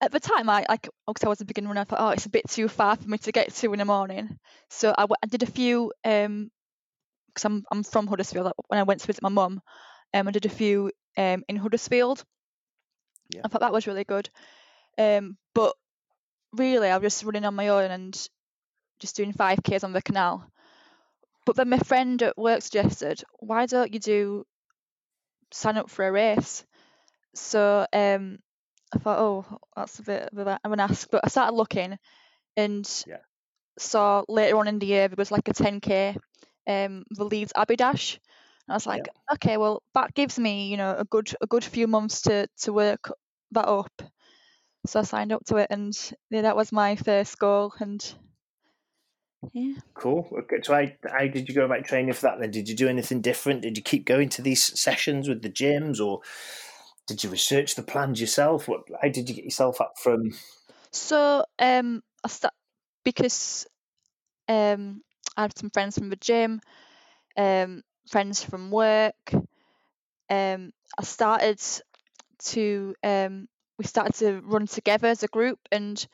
at 0.00 0.12
the 0.12 0.20
time, 0.20 0.48
I 0.48 0.64
like 0.68 0.88
because 1.06 1.24
I 1.24 1.28
was 1.28 1.40
a 1.40 1.44
beginner 1.44 1.68
runner, 1.68 1.82
I 1.82 1.84
thought, 1.84 2.00
oh, 2.00 2.10
it's 2.10 2.26
a 2.26 2.30
bit 2.30 2.48
too 2.48 2.68
far 2.68 2.96
for 2.96 3.08
me 3.08 3.18
to 3.18 3.32
get 3.32 3.52
to 3.54 3.72
in 3.72 3.78
the 3.78 3.84
morning. 3.84 4.38
So 4.68 4.94
I, 4.96 5.04
I 5.04 5.26
did 5.26 5.42
a 5.42 5.46
few 5.46 5.92
um 6.04 6.50
because 7.28 7.44
I'm 7.44 7.64
I'm 7.70 7.82
from 7.82 8.06
Huddersfield. 8.06 8.52
When 8.68 8.80
I 8.80 8.84
went 8.84 9.00
to 9.00 9.06
visit 9.06 9.22
my 9.22 9.28
mum, 9.28 9.60
um, 10.14 10.28
I 10.28 10.30
did 10.30 10.46
a 10.46 10.50
few 10.50 10.90
um 11.16 11.44
in 11.48 11.56
Huddersfield. 11.56 12.24
Yeah. 13.30 13.42
I 13.44 13.48
thought 13.48 13.60
that 13.60 13.72
was 13.72 13.86
really 13.86 14.04
good. 14.04 14.28
Um, 14.98 15.36
but 15.54 15.74
really, 16.52 16.88
I 16.88 16.96
was 16.98 17.14
just 17.14 17.24
running 17.24 17.44
on 17.44 17.54
my 17.54 17.68
own 17.68 17.90
and 17.90 18.28
just 18.98 19.16
doing 19.16 19.32
five 19.32 19.62
k's 19.62 19.84
on 19.84 19.92
the 19.92 20.02
canal. 20.02 20.50
But 21.46 21.56
then 21.56 21.68
my 21.70 21.78
friend 21.78 22.22
at 22.22 22.38
work 22.38 22.62
suggested, 22.62 23.22
why 23.38 23.66
don't 23.66 23.92
you 23.92 24.00
do 24.00 24.46
sign 25.52 25.78
up 25.78 25.90
for 25.90 26.06
a 26.06 26.12
race? 26.12 26.64
So 27.34 27.86
um, 27.92 28.38
I 28.94 28.98
thought, 28.98 29.18
oh, 29.18 29.58
that's 29.76 29.98
a 29.98 30.02
bit 30.02 30.28
of 30.32 30.72
an 30.72 30.80
ask. 30.80 31.08
But 31.10 31.22
I 31.24 31.28
started 31.28 31.54
looking 31.54 31.98
and 32.56 33.04
yeah. 33.06 33.18
saw 33.78 34.24
later 34.28 34.56
on 34.58 34.68
in 34.68 34.78
the 34.78 34.86
year 34.86 35.08
there 35.08 35.16
was 35.16 35.30
like 35.30 35.48
a 35.48 35.54
10k, 35.54 36.16
um, 36.66 37.04
the 37.10 37.24
Leeds 37.24 37.52
Abbey 37.54 37.76
Dash. 37.76 38.18
I 38.68 38.74
was 38.74 38.86
like, 38.86 39.06
yeah. 39.06 39.34
okay, 39.34 39.56
well 39.56 39.82
that 39.94 40.14
gives 40.14 40.38
me, 40.38 40.68
you 40.68 40.76
know, 40.76 40.94
a 40.96 41.04
good 41.04 41.32
a 41.40 41.46
good 41.46 41.64
few 41.64 41.88
months 41.88 42.22
to 42.22 42.46
to 42.62 42.72
work 42.72 43.10
that 43.52 43.66
up. 43.66 44.02
So 44.86 45.00
I 45.00 45.02
signed 45.02 45.32
up 45.32 45.44
to 45.46 45.56
it, 45.56 45.66
and 45.70 45.92
yeah, 46.30 46.42
that 46.42 46.56
was 46.56 46.72
my 46.72 46.96
first 46.96 47.38
goal, 47.38 47.74
and 47.80 48.14
yeah. 49.52 49.74
Cool. 49.94 50.28
Okay. 50.40 50.56
So, 50.62 50.74
how, 50.74 50.86
how 51.10 51.26
did 51.26 51.48
you 51.48 51.54
go 51.54 51.64
about 51.64 51.84
training 51.84 52.12
for 52.12 52.22
that? 52.22 52.40
Then, 52.40 52.50
did 52.50 52.68
you 52.68 52.76
do 52.76 52.88
anything 52.88 53.20
different? 53.20 53.62
Did 53.62 53.76
you 53.76 53.82
keep 53.82 54.04
going 54.04 54.28
to 54.30 54.42
these 54.42 54.62
sessions 54.78 55.28
with 55.28 55.42
the 55.42 55.50
gyms, 55.50 56.00
or 56.00 56.20
did 57.06 57.24
you 57.24 57.30
research 57.30 57.74
the 57.74 57.82
plans 57.82 58.20
yourself? 58.20 58.68
What? 58.68 58.82
How 59.00 59.08
did 59.08 59.28
you 59.28 59.34
get 59.34 59.44
yourself 59.44 59.80
up 59.80 59.94
from? 59.98 60.32
So, 60.92 61.44
um, 61.58 62.02
I 62.24 62.28
start 62.28 62.54
because 63.04 63.66
um, 64.48 65.02
I 65.36 65.42
had 65.42 65.58
some 65.58 65.70
friends 65.70 65.98
from 65.98 66.10
the 66.10 66.16
gym, 66.16 66.60
um, 67.36 67.82
friends 68.08 68.42
from 68.42 68.70
work. 68.70 69.32
Um, 70.28 70.72
I 70.98 71.02
started 71.02 71.60
to 72.44 72.94
um, 73.02 73.48
we 73.78 73.84
started 73.84 74.14
to 74.16 74.40
run 74.40 74.66
together 74.66 75.08
as 75.08 75.22
a 75.22 75.28
group, 75.28 75.58
and 75.72 76.06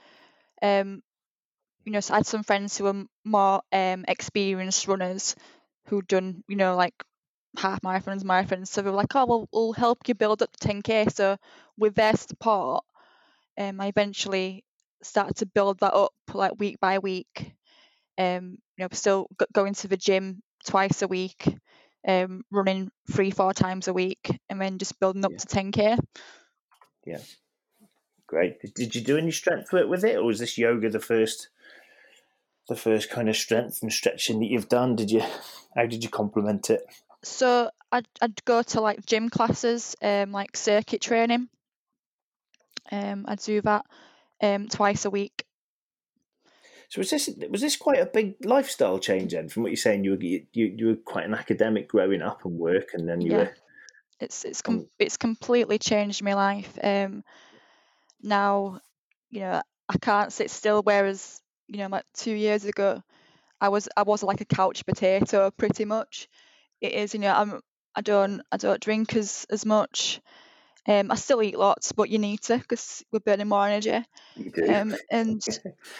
um, 0.62 1.02
you 1.84 1.92
know, 1.92 2.00
so 2.00 2.14
I 2.14 2.18
had 2.18 2.26
some 2.26 2.42
friends 2.42 2.76
who 2.76 2.84
were 2.84 3.04
more 3.24 3.62
um, 3.72 4.04
experienced 4.08 4.88
runners 4.88 5.36
who'd 5.86 6.06
done, 6.06 6.42
you 6.48 6.56
know, 6.56 6.76
like 6.76 6.94
half 7.58 7.80
marathons, 7.82 8.22
marathons. 8.22 8.68
So 8.68 8.82
they 8.82 8.90
were 8.90 8.96
like, 8.96 9.14
oh, 9.14 9.26
well, 9.26 9.48
we'll 9.52 9.72
help 9.72 10.08
you 10.08 10.14
build 10.14 10.42
up 10.42 10.56
to 10.56 10.68
10k. 10.68 11.12
So 11.12 11.36
with 11.76 11.94
their 11.94 12.14
support, 12.16 12.84
um, 13.58 13.80
I 13.80 13.88
eventually 13.88 14.64
started 15.02 15.36
to 15.36 15.46
build 15.46 15.80
that 15.80 15.94
up 15.94 16.12
like 16.32 16.58
week 16.58 16.80
by 16.80 16.98
week. 16.98 17.52
Um, 18.18 18.58
you 18.76 18.84
know, 18.84 18.88
still 18.92 19.28
going 19.52 19.74
to 19.74 19.88
the 19.88 19.96
gym 19.96 20.42
twice 20.66 21.02
a 21.02 21.08
week, 21.08 21.46
um, 22.06 22.42
running 22.50 22.90
three, 23.10 23.30
four 23.30 23.52
times 23.52 23.88
a 23.88 23.92
week, 23.92 24.38
and 24.48 24.60
then 24.60 24.78
just 24.78 24.98
building 25.00 25.24
up 25.24 25.32
yeah. 25.32 25.38
to 25.38 25.46
10k. 25.46 25.98
Yeah, 27.04 27.18
great. 28.26 28.56
Did 28.74 28.94
you 28.94 29.00
do 29.00 29.16
any 29.16 29.30
strength 29.30 29.72
work 29.72 29.88
with 29.88 30.04
it, 30.04 30.16
or 30.16 30.24
was 30.24 30.38
this 30.38 30.58
yoga 30.58 30.90
the 30.90 31.00
first 31.00 31.48
the 32.68 32.76
first 32.76 33.10
kind 33.10 33.28
of 33.28 33.36
strength 33.36 33.80
and 33.82 33.92
stretching 33.92 34.40
that 34.40 34.46
you've 34.46 34.68
done? 34.68 34.96
Did 34.96 35.10
you 35.10 35.22
how 35.74 35.86
did 35.86 36.02
you 36.02 36.10
complement 36.10 36.70
it? 36.70 36.82
So 37.26 37.70
I'd 37.90 38.06
I'd 38.20 38.44
go 38.44 38.62
to 38.62 38.80
like 38.80 39.04
gym 39.04 39.28
classes, 39.28 39.96
um, 40.00 40.32
like 40.32 40.56
circuit 40.56 41.00
training. 41.00 41.48
Um, 42.90 43.24
I'd 43.28 43.40
do 43.40 43.60
that 43.62 43.84
um 44.42 44.68
twice 44.68 45.04
a 45.04 45.10
week. 45.10 45.44
So 46.88 47.00
was 47.00 47.10
this 47.10 47.28
was 47.50 47.60
this 47.60 47.76
quite 47.76 48.00
a 48.00 48.06
big 48.06 48.36
lifestyle 48.44 48.98
change 48.98 49.32
then? 49.32 49.48
From 49.48 49.64
what 49.64 49.72
you're 49.72 49.76
saying, 49.76 50.04
you 50.04 50.12
were 50.12 50.22
you, 50.22 50.46
you 50.52 50.86
were 50.86 50.94
quite 50.94 51.24
an 51.24 51.34
academic 51.34 51.88
growing 51.88 52.22
up 52.22 52.44
and 52.44 52.58
work, 52.58 52.90
and 52.94 53.08
then 53.08 53.20
you 53.20 53.32
yeah. 53.32 53.38
were. 53.38 53.54
It's 54.20 54.44
it's 54.44 54.62
com- 54.62 54.88
it's 54.98 55.16
completely 55.16 55.78
changed 55.78 56.22
my 56.22 56.34
life. 56.34 56.78
Um, 56.82 57.24
now, 58.22 58.80
you 59.30 59.40
know, 59.40 59.60
I 59.88 59.98
can't 59.98 60.32
sit 60.32 60.50
still. 60.50 60.82
Whereas 60.82 61.42
you 61.66 61.78
know, 61.78 61.88
like 61.88 62.04
two 62.14 62.32
years 62.32 62.64
ago, 62.64 63.02
I 63.60 63.68
was 63.68 63.88
I 63.96 64.04
was 64.04 64.22
like 64.22 64.40
a 64.40 64.46
couch 64.46 64.86
potato 64.86 65.50
pretty 65.50 65.84
much. 65.84 66.28
It 66.80 66.92
is, 66.92 67.14
you 67.14 67.20
know, 67.20 67.32
I'm 67.32 67.60
I 67.94 68.02
don't 68.02 68.42
I 68.52 68.56
don't 68.56 68.80
drink 68.80 69.16
as 69.16 69.46
as 69.50 69.64
much. 69.64 70.20
Um, 70.88 71.10
I 71.10 71.16
still 71.16 71.42
eat 71.42 71.58
lots, 71.58 71.92
but 71.92 72.10
you 72.10 72.18
need 72.18 72.42
to 72.42 72.58
because 72.58 73.02
we're 73.12 73.20
burning 73.20 73.48
more 73.48 73.66
energy. 73.66 74.04
You 74.36 74.50
do. 74.52 74.72
Um, 74.72 74.96
and 75.10 75.42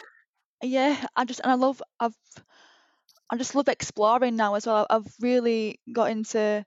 yeah, 0.63 1.05
I 1.17 1.25
just 1.25 1.41
and 1.41 1.51
I 1.51 1.55
love 1.55 1.83
I've 1.99 2.15
I 3.31 3.37
just 3.37 3.55
love 3.55 3.69
exploring 3.69 4.37
now 4.37 4.55
as 4.55 4.67
well. 4.67 4.87
I've 4.89 5.13
really 5.21 5.81
got 5.93 6.11
into, 6.11 6.65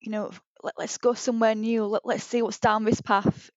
you 0.00 0.10
know, 0.10 0.30
let, 0.62 0.78
us 0.78 0.96
go 0.98 1.12
somewhere 1.12 1.54
new. 1.54 1.84
Let, 1.84 2.06
let's 2.06 2.24
see 2.24 2.40
what's 2.42 2.58
down 2.58 2.84
this 2.84 3.00
path, 3.00 3.50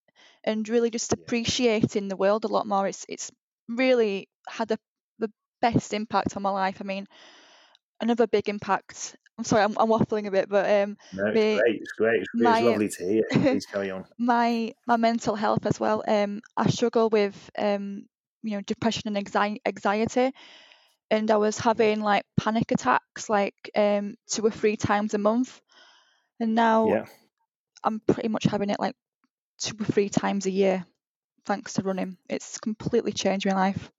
and 0.43 0.67
really 0.67 0.89
just 0.89 1.13
appreciating 1.13 2.07
the 2.09 2.17
world 2.17 2.43
a 2.43 2.49
lot 2.49 2.67
more. 2.67 2.87
It's 2.87 3.05
it's 3.07 3.31
really 3.69 4.27
had 4.47 4.71
a, 4.71 4.77
the 5.19 5.31
best 5.61 5.93
impact 5.93 6.35
on 6.35 6.43
my 6.43 6.49
life. 6.49 6.77
I 6.81 6.83
mean, 6.83 7.07
another 8.01 8.27
big 8.27 8.49
impact. 8.49 9.15
I'm 9.37 9.43
sorry, 9.43 9.63
I'm, 9.63 9.75
I'm 9.79 9.89
waffling 9.89 10.27
a 10.27 10.31
bit, 10.31 10.47
but 10.47 10.69
um, 10.69 10.97
no, 11.11 11.25
it's 11.27 11.59
great. 11.61 11.81
It's 11.81 11.91
great. 11.93 12.21
It's, 12.21 12.29
my, 12.35 12.57
it's 12.57 12.65
lovely 12.65 12.89
to 12.89 13.03
hear. 13.03 13.23
Please 13.31 13.65
carry 13.65 13.89
on. 13.89 14.05
My 14.17 14.73
my 14.85 14.97
mental 14.97 15.35
health 15.35 15.65
as 15.65 15.79
well. 15.79 16.03
Um, 16.07 16.41
I 16.55 16.69
struggle 16.69 17.09
with 17.09 17.49
um, 17.57 18.05
you 18.43 18.51
know, 18.51 18.61
depression 18.61 19.03
and 19.07 19.17
anxiety, 19.65 20.31
and 21.09 21.31
I 21.31 21.37
was 21.37 21.57
having 21.57 22.01
like 22.01 22.25
panic 22.39 22.71
attacks 22.71 23.27
like 23.29 23.55
um 23.75 24.15
two 24.27 24.45
or 24.45 24.51
three 24.51 24.77
times 24.77 25.15
a 25.15 25.17
month, 25.17 25.59
and 26.39 26.53
now 26.53 26.87
yeah. 26.87 27.05
I'm 27.83 28.01
pretty 28.01 28.29
much 28.29 28.43
having 28.43 28.69
it 28.69 28.79
like 28.79 28.95
two 29.59 29.75
or 29.79 29.85
three 29.85 30.09
times 30.09 30.45
a 30.45 30.51
year, 30.51 30.85
thanks 31.45 31.73
to 31.73 31.81
running. 31.81 32.17
It's 32.29 32.59
completely 32.59 33.13
changed 33.13 33.47
my 33.47 33.53
life. 33.53 33.91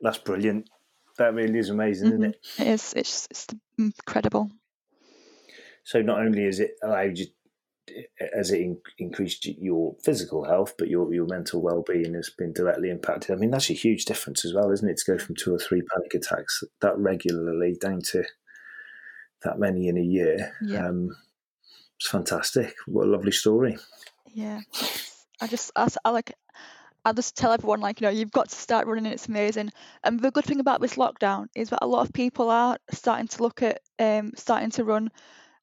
That's 0.00 0.18
brilliant. 0.18 0.70
That 1.18 1.34
really 1.34 1.58
is 1.58 1.70
amazing, 1.70 2.08
mm-hmm. 2.12 2.24
isn't 2.24 2.34
it? 2.34 2.46
It 2.58 2.66
is. 2.66 2.92
It's, 2.96 3.28
it's 3.30 3.46
incredible. 3.78 4.50
So 5.84 6.00
not 6.00 6.20
only 6.20 6.44
is 6.44 6.60
it 6.60 6.72
allowed 6.82 7.18
you, 7.18 7.26
as 8.34 8.50
it 8.50 8.60
in, 8.62 8.78
increased 8.98 9.44
your 9.44 9.94
physical 10.02 10.44
health, 10.44 10.74
but 10.78 10.88
your 10.88 11.12
your 11.12 11.26
mental 11.26 11.60
well 11.62 11.84
being 11.86 12.14
has 12.14 12.30
been 12.36 12.52
directly 12.52 12.90
impacted. 12.90 13.30
I 13.30 13.38
mean, 13.38 13.50
that's 13.50 13.70
a 13.70 13.74
huge 13.74 14.06
difference 14.06 14.44
as 14.44 14.54
well, 14.54 14.70
isn't 14.70 14.88
it? 14.88 14.96
To 14.96 15.12
go 15.12 15.18
from 15.18 15.36
two 15.36 15.54
or 15.54 15.58
three 15.58 15.82
panic 15.82 16.14
attacks 16.14 16.64
that 16.80 16.96
regularly 16.96 17.76
down 17.78 18.00
to 18.12 18.24
that 19.42 19.58
many 19.58 19.88
in 19.88 19.98
a 19.98 20.02
year. 20.02 20.54
Yeah. 20.62 20.88
Um, 20.88 21.10
it's 21.98 22.08
fantastic. 22.08 22.74
What 22.86 23.06
a 23.06 23.10
lovely 23.10 23.32
story. 23.32 23.76
Yeah. 24.32 24.60
I 25.40 25.46
just 25.46 25.70
I, 25.76 25.88
I 26.04 26.10
like 26.10 26.34
I 27.04 27.12
just 27.12 27.36
tell 27.36 27.52
everyone 27.52 27.80
like 27.80 28.00
you 28.00 28.06
know 28.06 28.10
you've 28.10 28.30
got 28.30 28.48
to 28.48 28.54
start 28.54 28.86
running. 28.86 29.06
It's 29.06 29.28
amazing. 29.28 29.70
And 30.02 30.20
the 30.20 30.30
good 30.30 30.44
thing 30.44 30.60
about 30.60 30.80
this 30.80 30.94
lockdown 30.94 31.48
is 31.54 31.70
that 31.70 31.80
a 31.82 31.86
lot 31.86 32.06
of 32.06 32.12
people 32.12 32.50
are 32.50 32.78
starting 32.92 33.28
to 33.28 33.42
look 33.42 33.62
at 33.62 33.80
um 33.98 34.32
starting 34.36 34.70
to 34.72 34.84
run. 34.84 35.10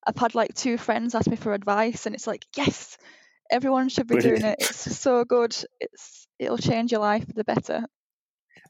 I've 0.06 0.18
had 0.18 0.36
like 0.36 0.54
two 0.54 0.78
friends 0.78 1.16
ask 1.16 1.30
me 1.30 1.36
for 1.36 1.54
advice, 1.54 2.06
and 2.06 2.16
it's 2.16 2.28
like 2.28 2.46
yes, 2.56 2.98
everyone 3.52 3.90
should 3.90 4.08
be 4.08 4.16
Brilliant. 4.16 4.42
doing 4.42 4.52
it. 4.52 4.60
It's 4.62 4.98
so 4.98 5.26
good. 5.26 5.56
It's 5.80 6.28
it'll 6.40 6.58
change 6.58 6.92
your 6.92 7.02
life 7.02 7.26
for 7.26 7.34
the 7.34 7.44
better. 7.44 7.86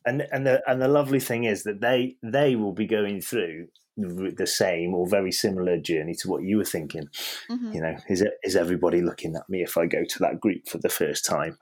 And 0.05 0.25
and 0.31 0.47
the 0.47 0.63
and 0.67 0.81
the 0.81 0.87
lovely 0.87 1.19
thing 1.19 1.43
is 1.43 1.63
that 1.63 1.81
they 1.81 2.17
they 2.23 2.55
will 2.55 2.73
be 2.73 2.87
going 2.87 3.21
through 3.21 3.67
the 4.01 4.47
same 4.47 4.93
or 4.93 5.07
very 5.07 5.31
similar 5.31 5.77
journey 5.77 6.13
to 6.15 6.29
what 6.29 6.43
you 6.43 6.57
were 6.57 6.65
thinking. 6.65 7.07
Mm-hmm. 7.49 7.73
You 7.73 7.81
know, 7.81 7.95
is 8.09 8.21
it 8.21 8.33
is 8.43 8.55
everybody 8.55 9.01
looking 9.01 9.35
at 9.35 9.49
me 9.49 9.61
if 9.61 9.77
I 9.77 9.85
go 9.85 10.03
to 10.03 10.19
that 10.19 10.39
group 10.39 10.67
for 10.67 10.77
the 10.77 10.89
first 10.89 11.25
time? 11.25 11.57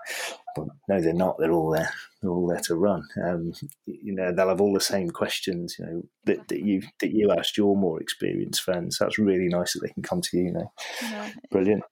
But 0.55 0.67
no, 0.87 1.01
they're 1.01 1.13
not. 1.13 1.37
They're 1.39 1.51
all 1.51 1.71
there. 1.71 1.91
They're 2.21 2.31
all 2.31 2.47
there 2.47 2.61
to 2.61 2.75
run. 2.75 3.07
Um, 3.23 3.53
you 3.85 4.13
know, 4.13 4.31
they'll 4.31 4.49
have 4.49 4.61
all 4.61 4.73
the 4.73 4.81
same 4.81 5.09
questions. 5.09 5.77
You 5.79 5.85
know 5.85 6.01
that, 6.25 6.47
that 6.47 6.61
you 6.61 6.83
that 6.99 7.11
you 7.11 7.31
asked 7.31 7.57
your 7.57 7.75
more 7.75 8.01
experienced 8.01 8.61
friends. 8.61 8.97
That's 8.99 9.19
really 9.19 9.47
nice 9.47 9.73
that 9.73 9.81
they 9.81 9.93
can 9.93 10.03
come 10.03 10.21
to 10.21 10.37
you. 10.37 10.45
You 10.45 10.53
know, 10.53 10.71
yeah. 11.01 11.29
brilliant. 11.51 11.83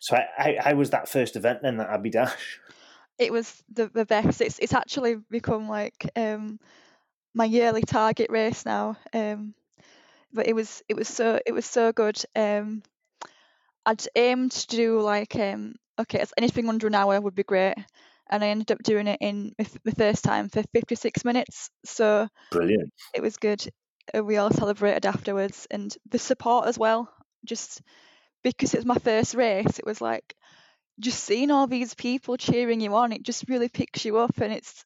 So, 0.00 0.16
how, 0.36 0.52
how 0.58 0.74
was 0.74 0.90
that 0.90 1.08
first 1.08 1.36
event 1.36 1.60
then? 1.62 1.78
That 1.78 1.90
Abbey 1.90 2.10
Dash. 2.10 2.60
It 3.18 3.32
was 3.32 3.62
the 3.72 3.88
the 3.88 4.04
best. 4.04 4.40
It's 4.40 4.58
it's 4.58 4.74
actually 4.74 5.16
become 5.30 5.68
like. 5.68 6.10
Um, 6.16 6.58
my 7.36 7.44
yearly 7.44 7.82
target 7.82 8.30
race 8.30 8.64
now. 8.64 8.96
Um, 9.12 9.54
but 10.32 10.48
it 10.48 10.54
was 10.54 10.82
it 10.88 10.96
was 10.96 11.08
so 11.08 11.38
it 11.46 11.52
was 11.52 11.66
so 11.66 11.92
good. 11.92 12.20
Um, 12.34 12.82
I'd 13.84 14.04
aimed 14.16 14.52
to 14.52 14.66
do 14.68 15.00
like 15.00 15.36
um, 15.36 15.76
okay, 15.98 16.24
anything 16.36 16.68
under 16.68 16.86
an 16.86 16.94
hour 16.94 17.20
would 17.20 17.34
be 17.34 17.44
great, 17.44 17.74
and 18.28 18.42
I 18.42 18.48
ended 18.48 18.72
up 18.72 18.82
doing 18.82 19.06
it 19.06 19.18
in 19.20 19.54
the 19.58 19.94
first 19.96 20.24
time 20.24 20.48
for 20.48 20.62
56 20.74 21.24
minutes. 21.24 21.70
So 21.84 22.26
brilliant! 22.50 22.90
It 23.14 23.20
was 23.22 23.36
good. 23.36 23.68
Uh, 24.16 24.24
we 24.24 24.38
all 24.38 24.50
celebrated 24.50 25.04
afterwards, 25.04 25.66
and 25.70 25.94
the 26.10 26.18
support 26.18 26.66
as 26.66 26.78
well. 26.78 27.12
Just 27.44 27.82
because 28.42 28.74
it 28.74 28.78
was 28.78 28.86
my 28.86 28.98
first 28.98 29.34
race, 29.34 29.78
it 29.78 29.86
was 29.86 30.00
like 30.00 30.34
just 31.00 31.22
seeing 31.22 31.50
all 31.50 31.66
these 31.66 31.94
people 31.94 32.36
cheering 32.38 32.80
you 32.80 32.94
on. 32.94 33.12
It 33.12 33.22
just 33.22 33.48
really 33.48 33.68
picks 33.68 34.06
you 34.06 34.16
up, 34.18 34.38
and 34.40 34.52
it's 34.52 34.84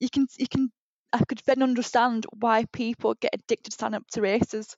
you 0.00 0.08
can 0.10 0.26
you 0.38 0.48
can 0.48 0.72
I 1.12 1.24
could 1.24 1.42
then 1.46 1.62
understand 1.62 2.26
why 2.32 2.64
people 2.72 3.14
get 3.14 3.34
addicted 3.34 3.70
to 3.70 3.78
sign 3.78 3.94
up 3.94 4.06
to 4.12 4.22
races 4.22 4.76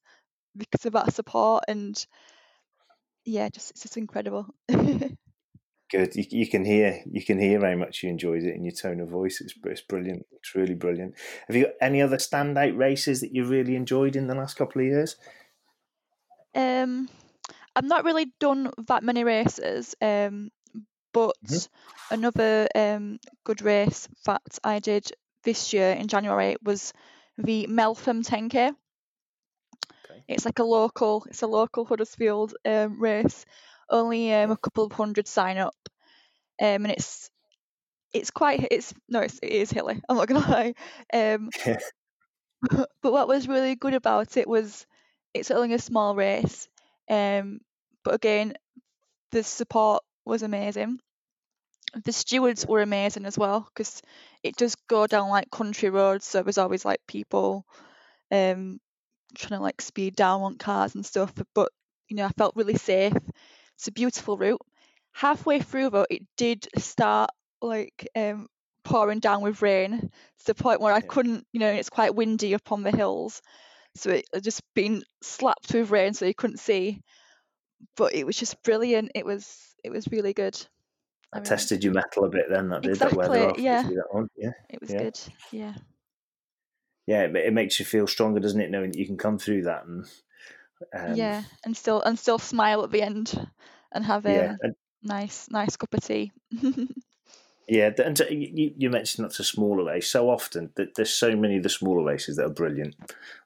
because 0.57 0.87
of 0.87 0.93
that 0.95 1.13
support 1.13 1.65
and 1.69 2.05
yeah, 3.25 3.49
just 3.49 3.71
it's 3.71 3.83
just 3.83 3.97
incredible. 3.97 4.47
Good. 5.91 6.17
You, 6.17 6.25
you, 6.29 6.49
can 6.49 6.65
hear 6.65 7.03
you 7.07 7.25
can 7.25 7.39
hear 7.39 7.61
how 7.61 7.77
much 7.77 8.03
you 8.03 8.11
enjoyed 8.11 8.43
it 8.43 8.55
in 8.55 8.65
your 8.65 8.73
tone 8.73 9.01
of 9.01 9.09
voice. 9.09 9.41
It's 9.41 9.55
it's 9.65 9.81
brilliant. 9.81 10.27
It's 10.33 10.55
really 10.55 10.75
brilliant. 10.75 11.15
Have 11.47 11.57
you 11.57 11.65
got 11.65 11.75
any 11.81 12.03
other 12.03 12.17
standout 12.17 12.77
races 12.77 13.21
that 13.21 13.35
you 13.35 13.45
really 13.45 13.77
enjoyed 13.77 14.17
in 14.17 14.27
the 14.27 14.35
last 14.35 14.57
couple 14.57 14.81
of 14.81 14.87
years? 14.87 15.17
Um, 16.55 17.09
I've 17.77 17.85
not 17.85 18.05
really 18.05 18.33
done 18.41 18.71
that 18.89 19.03
many 19.03 19.25
races. 19.25 19.95
Um, 20.01 20.51
but 21.13 21.37
mm-hmm. 21.47 22.15
another 22.15 22.69
um 22.75 23.19
good 23.45 23.63
race 23.63 24.09
that 24.27 24.59
I 24.65 24.81
did 24.81 25.13
this 25.45 25.73
year 25.73 25.93
in 25.93 26.09
January 26.09 26.57
was 26.63 26.93
the 27.39 27.67
Meltham 27.67 28.23
10K. 28.23 28.69
Okay. 28.69 30.25
It's 30.29 30.45
like 30.45 30.59
a 30.59 30.65
local, 30.65 31.25
it's 31.29 31.43
a 31.43 31.47
local 31.47 31.85
Huddersfield 31.85 32.55
um, 32.65 33.01
race. 33.01 33.45
Only 33.89 34.33
um, 34.33 34.51
a 34.51 34.57
couple 34.57 34.85
of 34.85 34.93
hundred 34.93 35.29
sign 35.29 35.59
up, 35.59 35.77
um, 36.61 36.87
and 36.87 36.91
it's 36.91 37.31
it's 38.15 38.31
quite 38.31 38.67
it's 38.71 38.95
no, 39.11 39.21
it's, 39.21 39.39
it 39.43 39.53
is 39.53 39.71
hilly. 39.71 40.01
I'm 40.09 40.17
not 40.17 40.27
gonna 40.27 40.41
lie. 40.51 40.75
Um, 41.13 41.51
but 43.03 43.13
what 43.13 43.29
was 43.29 43.47
really 43.47 43.75
good 43.75 43.93
about 43.93 44.39
it 44.39 44.49
was 44.49 44.87
it's 45.35 45.51
only 45.51 45.75
a 45.75 45.79
small 45.79 46.15
race, 46.15 46.67
um, 47.11 47.61
but 48.05 48.15
again, 48.15 48.55
the 49.33 49.43
support 49.43 50.03
was 50.25 50.43
amazing. 50.43 50.99
The 52.05 52.13
stewards 52.13 52.67
were 52.67 52.83
amazing 52.83 53.25
as 53.27 53.39
well 53.39 53.61
because 53.61 54.03
it 54.43 54.57
does 54.57 54.75
go 54.89 55.07
down 55.07 55.29
like 55.29 55.51
country 55.51 55.91
roads, 55.91 56.25
so 56.25 56.43
there's 56.43 56.59
always 56.59 56.85
like 56.85 57.01
people 57.07 57.65
um, 58.31 58.81
trying 59.37 59.59
to 59.59 59.63
like 59.63 59.83
speed 59.83 60.17
down 60.17 60.43
on 60.43 60.59
cars 60.59 60.95
and 60.95 61.07
stuff. 61.07 61.33
But 61.55 61.73
you 62.09 62.17
know, 62.17 62.27
I 62.27 62.31
felt 62.31 62.57
really 62.57 62.77
safe. 62.77 63.15
It's 63.77 63.89
a 63.89 63.93
beautiful 63.93 64.37
route. 64.39 64.61
Halfway 65.13 65.61
through 65.61 65.91
though, 65.91 66.07
it 66.11 66.23
did 66.37 66.67
start 66.79 67.31
like 67.63 68.09
um, 68.17 68.49
pouring 68.85 69.21
down 69.21 69.43
with 69.43 69.63
rain 69.63 70.01
to 70.01 70.47
the 70.47 70.55
point 70.55 70.81
where 70.81 70.95
I 70.95 71.01
couldn't, 71.01 71.47
you 71.53 71.61
know, 71.61 71.73
it's 71.73 71.91
quite 71.91 72.15
windy 72.15 72.55
up 72.55 72.73
on 72.73 72.83
the 72.83 72.93
hills. 72.93 73.43
So 73.97 74.11
it 74.11 74.27
had 74.35 74.45
just 74.45 74.63
been 74.75 75.05
slapped 75.23 75.73
with 75.75 75.91
rain 75.91 76.15
so 76.15 76.27
you 76.27 76.35
couldn't 76.35 76.59
see. 76.61 77.01
But 77.97 78.15
it 78.15 78.25
was 78.27 78.37
just 78.37 78.63
brilliant. 78.63 79.13
It 79.15 79.27
was 79.27 79.75
it 79.85 79.91
was 79.91 80.09
really 80.09 80.33
good. 80.35 80.57
I, 81.35 81.41
tested 81.41 81.83
your 81.83 81.93
mettle 81.93 82.25
a 82.25 82.31
bit 82.31 82.47
then 82.49 82.69
that 82.69 82.83
did 82.83 82.93
exactly, 82.93 83.19
that 83.19 83.31
weather 83.31 83.53
yeah. 83.59 83.83
that 83.83 84.07
one. 84.11 84.29
Yeah. 84.37 84.53
It 84.71 84.81
was 84.81 84.91
yeah. 84.91 85.03
good. 85.03 85.21
Yeah. 85.51 85.75
Yeah, 87.07 87.23
it, 87.25 87.37
it 87.37 87.53
makes 87.53 87.79
you 87.79 87.85
feel 87.85 88.07
stronger, 88.07 88.41
doesn't 88.41 88.61
it, 88.61 88.71
knowing 88.71 88.93
that 88.93 88.99
you 88.99 89.07
can 89.07 89.19
come 89.19 89.39
through 89.39 89.63
that 89.65 89.85
and 89.85 90.07
um, 90.93 91.15
yeah, 91.15 91.43
and 91.65 91.77
still 91.77 92.03
and 92.03 92.19
still 92.19 92.39
smile 92.39 92.83
at 92.85 92.91
the 92.91 93.03
end 93.03 93.49
and 93.93 94.05
have 94.05 94.27
a 94.27 94.33
yeah, 94.33 94.57
and, 94.61 94.75
nice 95.03 95.49
nice 95.51 95.77
cup 95.77 95.95
of 95.95 96.01
tea. 96.05 96.33
Yeah, 97.67 97.91
and 98.05 98.21
uh, 98.21 98.27
you, 98.29 98.75
you 98.77 98.91
mentioned 98.91 99.25
that's 99.25 99.41
a 99.41 99.45
smaller 99.45 99.85
race. 99.87 100.11
So 100.11 100.29
often 100.29 100.71
that 100.77 100.95
there's 100.97 101.13
so 101.13 101.35
many 101.35 101.57
of 101.57 101.63
the 101.63 101.71
smaller 101.71 102.05
races 102.05 102.37
that 102.37 102.45
are 102.47 102.51
brilliant, 102.51 102.95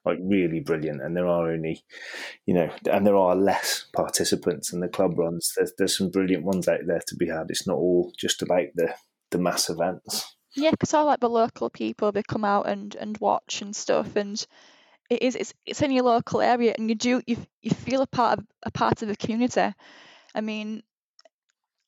like 0.05 0.17
really 0.21 0.59
brilliant, 0.59 1.01
and 1.01 1.15
there 1.15 1.27
are 1.27 1.49
only, 1.49 1.83
you 2.45 2.53
know, 2.53 2.69
and 2.91 3.07
there 3.07 3.15
are 3.15 3.35
less 3.35 3.85
participants 3.95 4.73
in 4.73 4.81
the 4.81 4.89
club 4.89 5.17
runs. 5.17 5.53
There's 5.55 5.73
there's 5.77 5.97
some 5.97 6.09
brilliant 6.09 6.43
ones 6.43 6.67
out 6.67 6.81
there 6.85 7.01
to 7.07 7.15
be 7.15 7.27
had. 7.27 7.49
It's 7.49 7.67
not 7.67 7.77
all 7.77 8.11
just 8.17 8.41
about 8.41 8.67
the 8.75 8.93
the 9.31 9.37
mass 9.37 9.69
events. 9.69 10.35
Yeah, 10.55 10.71
because 10.71 10.93
I 10.93 11.01
like 11.01 11.21
the 11.21 11.29
local 11.29 11.69
people. 11.69 12.11
They 12.11 12.23
come 12.23 12.43
out 12.43 12.67
and 12.67 12.95
and 12.95 13.17
watch 13.19 13.61
and 13.61 13.73
stuff, 13.73 14.17
and 14.17 14.45
it 15.09 15.21
is 15.21 15.35
it's 15.35 15.53
it's 15.65 15.81
in 15.81 15.91
your 15.91 16.03
local 16.03 16.41
area, 16.41 16.75
and 16.77 16.89
you 16.89 16.95
do 16.95 17.21
you 17.25 17.37
you 17.61 17.71
feel 17.71 18.01
a 18.01 18.07
part 18.07 18.39
of 18.39 18.45
a 18.63 18.71
part 18.71 19.01
of 19.01 19.07
the 19.07 19.15
community. 19.15 19.73
I 20.35 20.41
mean, 20.41 20.83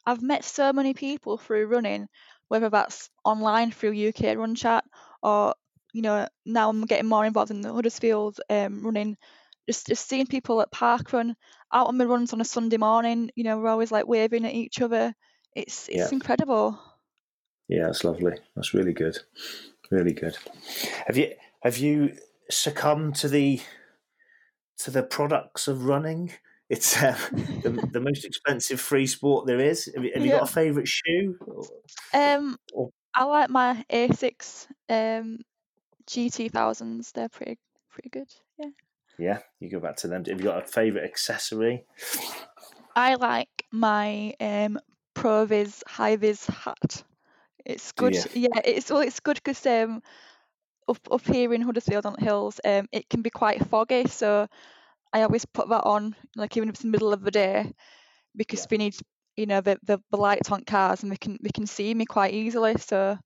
I've 0.06 0.22
met 0.22 0.44
so 0.44 0.74
many 0.74 0.94
people 0.94 1.38
through 1.38 1.68
running, 1.68 2.08
whether 2.48 2.70
that's 2.70 3.10
online 3.24 3.72
through 3.72 4.10
UK 4.10 4.36
Run 4.36 4.56
Chat 4.56 4.84
or 5.22 5.56
you 5.94 6.02
know 6.02 6.28
now 6.46 6.70
I'm 6.70 6.86
getting 6.86 7.10
more 7.10 7.26
involved 7.26 7.52
in 7.52 7.62
the 7.62 7.74
Huddersfield 7.74 8.40
um, 8.50 8.84
running. 8.84 9.18
Just 9.68 9.88
just 9.88 10.08
seeing 10.08 10.26
people 10.26 10.62
at 10.62 10.72
park 10.72 11.14
run 11.14 11.36
out 11.72 11.88
on 11.88 11.98
the 11.98 12.08
runs 12.08 12.34
on 12.34 12.42
a 12.42 12.46
Sunday 12.46 12.78
morning. 12.78 13.32
You 13.36 13.44
know 13.44 13.58
we're 13.58 13.70
always 13.70 13.92
like 13.92 14.08
waving 14.08 14.46
at 14.46 14.54
each 14.54 14.82
other. 14.82 15.14
It's 15.56 15.88
it's 15.90 15.98
yeah. 15.98 16.10
incredible. 16.12 16.80
Yeah, 17.68 17.86
that's 17.86 18.04
lovely. 18.04 18.34
That's 18.56 18.74
really 18.74 18.94
good. 18.94 19.18
Really 19.92 20.14
good. 20.14 20.38
Have 21.08 21.18
you 21.18 21.34
have 21.62 21.78
you 21.78 22.18
succumbed 22.50 23.16
to 23.16 23.28
the 23.28 23.62
to 24.80 24.92
the 24.92 25.04
products 25.04 25.68
of 25.68 25.86
running? 25.86 26.32
It's 26.72 26.96
uh, 26.96 27.18
the, 27.34 27.90
the, 27.92 28.00
most 28.00 28.24
expensive 28.24 28.80
free 28.80 29.06
sport 29.06 29.46
there 29.46 29.60
is. 29.60 29.92
Have 29.94 30.06
you, 30.06 30.12
have 30.14 30.26
you 30.26 30.32
got 30.32 30.44
a 30.44 30.54
favourite 30.54 30.88
shoe? 30.88 31.38
Um, 32.14 32.58
or... 32.74 32.92
I 33.14 33.26
like 33.26 33.50
my 33.50 33.84
Asics 33.92 34.68
um, 34.88 35.40
GT 36.08 36.50
thousands. 36.50 37.12
They're 37.12 37.28
pretty 37.28 37.58
pretty 37.90 38.08
good. 38.08 38.30
Yeah. 38.58 38.70
Yeah, 39.20 39.40
you 39.60 39.70
go 39.70 39.82
back 39.82 39.98
to 39.98 40.08
them. 40.08 40.24
Have 40.24 40.40
you 40.40 40.46
got 40.46 40.64
a 40.64 40.66
favourite 40.66 41.04
accessory? 41.04 41.84
I 42.96 43.16
like 43.16 43.66
my 43.70 44.34
um, 44.40 44.80
Proviz 45.14 45.84
high 45.86 46.16
vis 46.16 46.46
hat. 46.46 47.04
It's 47.66 47.92
good. 47.92 48.16
Yeah, 48.34 48.48
it's 48.64 48.90
well, 48.90 49.02
it's 49.02 49.20
good 49.20 49.36
because 49.44 49.66
um, 49.66 50.02
up 50.88 51.00
up 51.12 51.28
here 51.28 51.54
in 51.54 51.62
Huddersfield 51.62 52.06
on 52.06 52.16
the 52.18 52.24
hills, 52.24 52.62
um, 52.64 52.88
it 52.94 53.10
can 53.10 53.22
be 53.22 53.30
quite 53.30 53.68
foggy. 53.68 54.08
So 54.08 54.48
I 55.14 55.24
always 55.24 55.46
put 55.46 55.70
that 55.70 55.84
on, 55.84 56.16
like 56.36 56.56
even 56.58 56.70
if 56.70 56.74
it's 56.74 56.82
the 56.82 56.90
middle 56.90 57.14
of 57.14 57.22
the 57.22 57.32
day, 57.32 57.72
because 58.36 58.62
yeah. 58.62 58.68
we 58.72 58.78
need, 58.78 58.96
you 59.36 59.46
know, 59.46 59.62
the, 59.62 59.78
the, 59.84 60.00
the 60.10 60.18
lights 60.18 60.52
on 60.52 60.64
cars 60.64 61.04
and 61.04 61.12
they 61.12 61.18
can 61.18 61.38
they 61.42 61.50
can 61.50 61.68
see 61.68 61.94
me 61.94 62.06
quite 62.06 62.34
easily. 62.34 62.76
So 62.78 63.18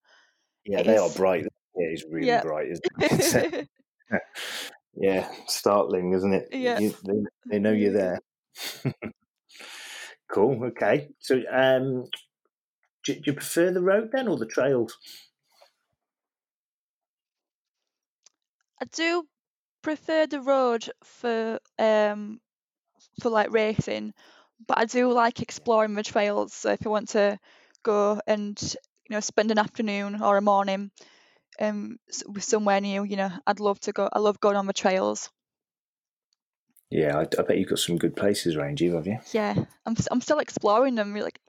yeah, 0.66 0.84
they 0.84 0.96
is... 0.96 1.02
are 1.02 1.18
bright. 1.18 1.44
Yeah, 1.76 1.88
it's 1.92 2.06
really 2.10 2.28
yeah. 2.28 2.42
bright, 2.42 2.68
isn't 2.72 3.46
it? 3.46 3.70
yeah, 4.96 5.30
startling, 5.48 6.14
isn't 6.14 6.34
it? 6.34 6.48
Yeah, 6.52 6.80
you, 6.80 6.96
they, 7.06 7.24
they 7.52 7.60
know 7.60 7.72
you're 7.72 7.94
there. 7.94 8.20
cool. 10.32 10.64
Okay. 10.66 11.10
So, 11.20 11.42
um, 11.52 12.06
do, 13.04 13.14
do 13.14 13.22
you 13.26 13.34
prefer 13.34 13.72
the 13.72 13.82
road 13.82 14.10
then 14.12 14.28
or 14.28 14.38
the 14.38 14.46
trails? 14.46 14.98
I 18.82 18.86
do 18.86 19.26
prefer 19.86 20.26
the 20.26 20.42
road 20.42 20.90
for 21.04 21.60
um 21.78 22.42
for 23.22 23.30
like 23.30 23.52
racing, 23.52 24.14
but 24.68 24.80
I 24.80 24.86
do 24.86 25.14
like 25.14 25.42
exploring 25.42 25.94
the 25.94 26.02
trails. 26.04 26.54
So 26.54 26.72
if 26.72 26.86
I 26.86 26.90
want 26.90 27.10
to 27.10 27.40
go 27.84 28.20
and 28.26 28.60
you 29.08 29.14
know 29.14 29.20
spend 29.20 29.52
an 29.52 29.60
afternoon 29.60 30.22
or 30.24 30.38
a 30.38 30.42
morning 30.42 30.92
um 31.60 31.98
somewhere 32.40 32.82
new, 32.82 33.04
you 33.04 33.16
know, 33.16 33.32
I'd 33.46 33.60
love 33.60 33.80
to 33.82 33.92
go. 33.92 34.10
I 34.12 34.20
love 34.20 34.40
going 34.40 34.58
on 34.58 34.66
the 34.66 34.74
trails. 34.74 35.30
Yeah, 36.90 37.18
I, 37.20 37.22
I 37.22 37.44
bet 37.44 37.58
you've 37.60 37.70
got 37.70 37.80
some 37.80 37.98
good 37.98 38.16
places 38.16 38.56
around 38.56 38.82
you, 38.82 38.96
have 38.96 39.06
you? 39.06 39.20
Yeah, 39.34 39.54
I'm 39.86 39.96
I'm 40.10 40.22
still 40.22 40.40
exploring 40.40 40.96
them. 40.96 41.14
Like, 41.14 41.40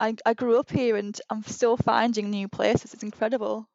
I 0.00 0.16
I 0.24 0.32
grew 0.32 0.58
up 0.58 0.70
here 0.70 0.96
and 0.96 1.20
I'm 1.28 1.42
still 1.42 1.76
finding 1.76 2.30
new 2.30 2.48
places. 2.48 2.94
It's 2.94 3.02
incredible 3.02 3.68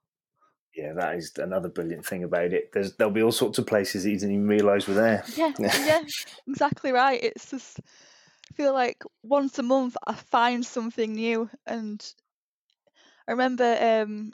yeah, 0.77 0.93
that 0.93 1.15
is 1.15 1.31
another 1.37 1.69
brilliant 1.69 2.05
thing 2.05 2.23
about 2.23 2.53
it. 2.53 2.71
There's 2.71 2.93
there'll 2.93 3.11
be 3.11 3.23
all 3.23 3.31
sorts 3.31 3.57
of 3.57 3.65
places 3.65 4.03
that 4.03 4.11
you 4.11 4.19
didn't 4.19 4.35
even 4.35 4.47
realise 4.47 4.87
were 4.87 4.93
there. 4.93 5.25
Yeah, 5.35 5.51
yeah, 5.59 6.03
exactly 6.47 6.91
right. 6.91 7.21
It's 7.21 7.49
just 7.49 7.79
I 7.79 8.53
feel 8.53 8.73
like 8.73 9.03
once 9.23 9.57
a 9.57 9.63
month 9.63 9.97
I 10.05 10.13
find 10.13 10.63
something 10.63 11.13
new, 11.13 11.49
and 11.65 12.05
I 13.27 13.31
remember 13.31 13.77
um, 13.81 14.33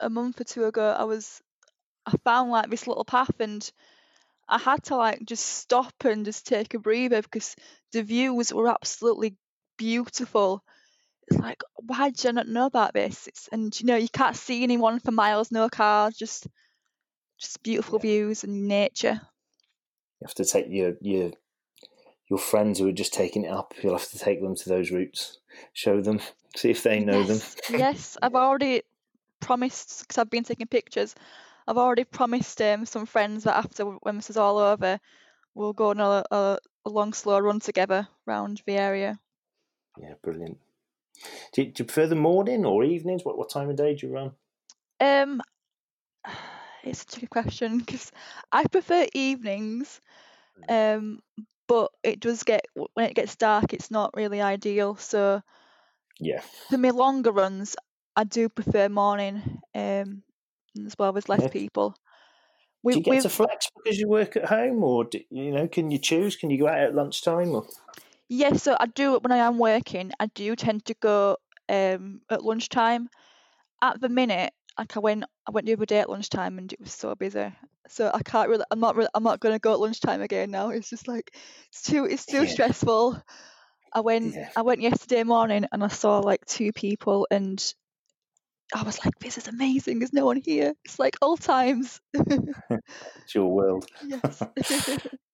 a 0.00 0.10
month 0.10 0.40
or 0.40 0.44
two 0.44 0.64
ago 0.64 0.94
I 0.98 1.04
was 1.04 1.40
I 2.04 2.16
found 2.24 2.50
like 2.50 2.70
this 2.70 2.86
little 2.88 3.04
path 3.04 3.38
and 3.38 3.70
I 4.48 4.58
had 4.58 4.82
to 4.84 4.96
like 4.96 5.24
just 5.24 5.44
stop 5.44 5.92
and 6.04 6.24
just 6.24 6.46
take 6.46 6.74
a 6.74 6.78
breather 6.78 7.22
because 7.22 7.54
the 7.92 8.02
views 8.02 8.52
were 8.52 8.68
absolutely 8.68 9.36
beautiful 9.76 10.64
it's 11.30 11.40
like, 11.40 11.62
why 11.76 12.10
did 12.10 12.26
I 12.26 12.30
not 12.32 12.48
know 12.48 12.66
about 12.66 12.94
this? 12.94 13.26
It's, 13.26 13.48
and 13.52 13.78
you 13.78 13.86
know, 13.86 13.96
you 13.96 14.08
can't 14.08 14.36
see 14.36 14.62
anyone 14.62 14.98
for 15.00 15.10
miles, 15.10 15.50
no 15.52 15.68
cars, 15.68 16.16
just 16.16 16.46
just 17.38 17.62
beautiful 17.62 17.98
yeah. 17.98 18.02
views 18.02 18.44
and 18.44 18.66
nature. 18.66 19.20
You 20.20 20.26
have 20.26 20.34
to 20.34 20.44
take 20.44 20.66
your 20.68 20.94
your 21.00 21.32
your 22.28 22.38
friends 22.38 22.78
who 22.78 22.88
are 22.88 22.92
just 22.92 23.12
taking 23.12 23.44
it 23.44 23.52
up. 23.52 23.74
You'll 23.82 23.96
have 23.96 24.10
to 24.10 24.18
take 24.18 24.40
them 24.40 24.54
to 24.56 24.68
those 24.68 24.90
routes, 24.90 25.38
show 25.72 26.00
them, 26.00 26.20
see 26.56 26.70
if 26.70 26.82
they 26.82 27.00
know 27.00 27.20
yes. 27.20 27.54
them. 27.54 27.80
yes, 27.80 28.18
I've 28.22 28.34
already 28.34 28.82
promised 29.40 30.00
because 30.00 30.18
I've 30.18 30.30
been 30.30 30.44
taking 30.44 30.66
pictures. 30.66 31.14
I've 31.66 31.78
already 31.78 32.04
promised 32.04 32.62
um, 32.62 32.86
some 32.86 33.04
friends 33.04 33.44
that 33.44 33.56
after 33.56 33.84
when 33.84 34.16
this 34.16 34.30
is 34.30 34.38
all 34.38 34.56
over, 34.56 34.98
we'll 35.54 35.74
go 35.74 35.90
on 35.90 36.00
a, 36.00 36.24
a, 36.30 36.58
a 36.86 36.88
long 36.88 37.12
slow 37.12 37.38
run 37.38 37.60
together 37.60 38.08
around 38.26 38.62
the 38.64 38.72
area. 38.72 39.20
Yeah, 40.00 40.14
brilliant. 40.22 40.58
Do 41.52 41.62
you, 41.62 41.68
do 41.68 41.82
you 41.82 41.84
prefer 41.86 42.06
the 42.06 42.16
morning 42.16 42.64
or 42.64 42.84
evenings? 42.84 43.24
What 43.24 43.38
what 43.38 43.50
time 43.50 43.70
of 43.70 43.76
day 43.76 43.94
do 43.94 44.06
you 44.06 44.12
run? 44.12 44.32
Um, 45.00 45.40
it's 46.84 47.00
such 47.00 47.16
a 47.16 47.20
good 47.20 47.30
question 47.30 47.78
because 47.78 48.12
I 48.52 48.64
prefer 48.64 49.06
evenings. 49.14 50.00
Mm. 50.68 50.96
Um, 50.96 51.20
but 51.66 51.90
it 52.02 52.20
does 52.20 52.44
get 52.44 52.66
when 52.94 53.06
it 53.06 53.14
gets 53.14 53.36
dark, 53.36 53.74
it's 53.74 53.90
not 53.90 54.14
really 54.14 54.40
ideal. 54.40 54.96
So 54.96 55.42
yeah, 56.18 56.40
for 56.70 56.78
my 56.78 56.90
longer 56.90 57.32
runs, 57.32 57.76
I 58.16 58.24
do 58.24 58.48
prefer 58.48 58.88
morning. 58.88 59.60
Um, 59.74 60.22
as 60.86 60.94
well 60.98 61.12
with 61.12 61.28
less 61.28 61.42
yeah. 61.42 61.48
people. 61.48 61.96
We, 62.82 62.94
do 62.94 62.98
you 62.98 63.04
get 63.04 63.22
to 63.22 63.28
flex 63.28 63.68
because 63.76 63.98
you 63.98 64.08
work 64.08 64.36
at 64.36 64.44
home, 64.44 64.84
or 64.84 65.04
do, 65.04 65.20
you 65.30 65.50
know, 65.50 65.66
can 65.66 65.90
you 65.90 65.98
choose? 65.98 66.36
Can 66.36 66.50
you 66.50 66.58
go 66.58 66.68
out 66.68 66.78
at 66.78 66.94
lunchtime? 66.94 67.50
Or 67.50 67.66
Yes, 68.28 68.62
so 68.62 68.76
I 68.78 68.86
do 68.86 69.18
when 69.18 69.32
I 69.32 69.38
am 69.38 69.58
working. 69.58 70.12
I 70.20 70.26
do 70.26 70.54
tend 70.54 70.84
to 70.86 70.94
go 70.94 71.36
um, 71.68 72.20
at 72.30 72.44
lunchtime. 72.44 73.08
At 73.80 74.00
the 74.00 74.08
minute, 74.08 74.52
like 74.78 74.96
I 74.96 75.00
went 75.00 75.24
I 75.46 75.50
went 75.50 75.66
the 75.66 75.72
other 75.72 75.86
day 75.86 76.00
at 76.00 76.10
lunchtime 76.10 76.58
and 76.58 76.72
it 76.72 76.80
was 76.80 76.92
so 76.92 77.14
busy. 77.14 77.52
So 77.88 78.10
I 78.12 78.22
can't 78.22 78.48
really 78.48 78.64
I'm 78.70 78.80
not 78.80 78.96
really 78.96 79.08
I'm 79.14 79.22
not 79.22 79.40
gonna 79.40 79.58
go 79.58 79.72
at 79.72 79.80
lunchtime 79.80 80.20
again 80.20 80.50
now. 80.50 80.70
It's 80.70 80.90
just 80.90 81.08
like 81.08 81.34
it's 81.68 81.82
too 81.82 82.04
it's 82.04 82.26
too 82.26 82.44
yeah. 82.44 82.46
stressful. 82.46 83.22
I 83.92 84.00
went 84.00 84.34
yeah. 84.34 84.50
I 84.56 84.62
went 84.62 84.80
yesterday 84.80 85.22
morning 85.22 85.66
and 85.72 85.82
I 85.82 85.88
saw 85.88 86.18
like 86.18 86.44
two 86.44 86.72
people 86.72 87.26
and 87.30 87.62
I 88.74 88.82
was 88.82 89.02
like, 89.02 89.18
this 89.18 89.38
is 89.38 89.48
amazing. 89.48 89.98
There's 89.98 90.12
no 90.12 90.26
one 90.26 90.42
here. 90.44 90.74
It's 90.84 90.98
like 90.98 91.16
old 91.22 91.40
times. 91.40 92.00
it's 92.12 93.34
your 93.34 93.46
world. 93.46 93.86
Yes. 94.06 94.42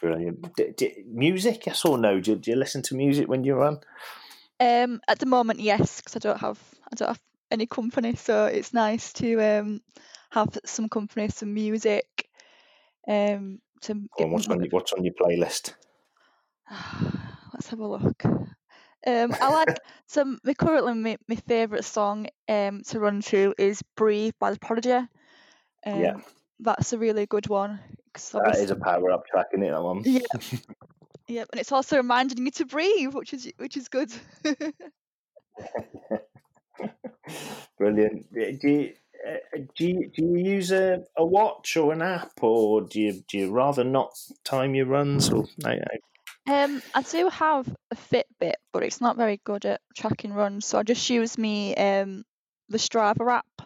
Brilliant. 0.00 0.56
D- 0.56 0.72
d- 0.76 1.04
music, 1.06 1.66
yes 1.66 1.84
or 1.84 1.98
no? 1.98 2.20
Do, 2.20 2.36
do, 2.36 2.50
you 2.50 2.56
listen 2.56 2.82
to 2.82 2.94
music 2.94 3.28
when 3.28 3.44
you 3.44 3.54
run? 3.54 3.80
Um, 4.58 5.00
at 5.08 5.18
the 5.18 5.26
moment, 5.26 5.60
yes, 5.60 6.00
because 6.00 6.16
I 6.16 6.20
don't 6.20 6.40
have 6.40 6.58
I 6.90 6.94
don't 6.96 7.08
have 7.08 7.20
any 7.50 7.66
company, 7.66 8.14
so 8.14 8.46
it's 8.46 8.72
nice 8.72 9.12
to 9.14 9.40
um 9.40 9.80
have 10.30 10.48
some 10.64 10.88
company, 10.88 11.28
some 11.28 11.52
music. 11.52 12.06
Um, 13.06 13.58
to 13.82 13.92
on, 13.92 14.30
what's 14.30 14.48
on, 14.48 14.66
what's 14.70 14.92
on 14.92 15.04
your 15.04 15.14
playlist? 15.14 15.74
Let's 17.52 17.68
have 17.68 17.80
a 17.80 17.86
look. 17.86 18.24
Um, 19.06 19.34
I 19.40 19.48
like 19.48 19.80
some. 20.06 20.38
My 20.44 20.54
currently 20.54 20.94
my, 20.94 21.18
my 21.28 21.36
favorite 21.36 21.84
song 21.84 22.26
um 22.48 22.82
to 22.88 23.00
run 23.00 23.20
through 23.20 23.54
is 23.58 23.82
"Breathe" 23.96 24.34
by 24.38 24.52
the 24.52 24.58
Prodigy. 24.58 24.92
Um, 24.92 25.06
yeah, 25.86 26.16
that's 26.60 26.92
a 26.92 26.98
really 26.98 27.26
good 27.26 27.48
one. 27.48 27.80
That 28.32 28.58
is 28.58 28.70
a 28.70 28.76
power 28.76 29.10
up 29.12 29.26
track, 29.26 29.46
isn't 29.52 29.64
it? 29.64 29.70
That 29.70 29.82
one. 29.82 30.02
Yeah. 30.04 30.20
yep, 31.28 31.48
and 31.52 31.60
it's 31.60 31.72
also 31.72 31.96
reminding 31.96 32.44
you 32.44 32.50
to 32.52 32.66
breathe, 32.66 33.14
which 33.14 33.32
is 33.32 33.50
which 33.56 33.76
is 33.76 33.88
good. 33.88 34.12
Brilliant. 37.78 38.32
Do 38.32 38.68
you, 38.68 38.92
uh, 39.26 39.58
do 39.76 39.86
you, 39.86 40.10
do 40.14 40.24
you 40.24 40.36
use 40.36 40.72
a, 40.72 41.04
a 41.16 41.24
watch 41.24 41.76
or 41.76 41.92
an 41.92 42.02
app, 42.02 42.32
or 42.42 42.82
do 42.82 43.00
you 43.00 43.22
do 43.28 43.38
you 43.38 43.50
rather 43.50 43.84
not 43.84 44.18
time 44.44 44.74
your 44.74 44.86
runs? 44.86 45.30
Or 45.30 45.46
I, 45.64 45.72
I 45.72 45.98
um, 46.64 46.82
I 46.94 47.02
do 47.02 47.28
have 47.28 47.68
a 47.90 47.96
Fitbit, 47.96 48.54
but 48.72 48.82
it's 48.82 49.00
not 49.00 49.16
very 49.16 49.40
good 49.44 49.64
at 49.66 49.80
tracking 49.94 50.32
runs, 50.32 50.66
so 50.66 50.78
I 50.78 50.82
just 50.82 51.08
use 51.08 51.38
me 51.38 51.74
um 51.76 52.24
the 52.68 52.78
Strava 52.78 53.30
app, 53.30 53.62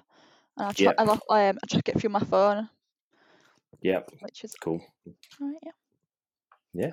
and 0.56 0.68
I, 0.68 0.72
tra- 0.72 0.94
I, 0.98 1.48
um, 1.48 1.58
I 1.62 1.66
track 1.66 1.88
it 1.88 2.00
through 2.00 2.10
my 2.10 2.20
phone. 2.20 2.68
Yeah, 3.82 4.00
which 4.20 4.44
is 4.44 4.54
cool. 4.54 4.80
Right, 5.40 5.58
yeah. 5.62 5.72
Yeah. 6.74 6.92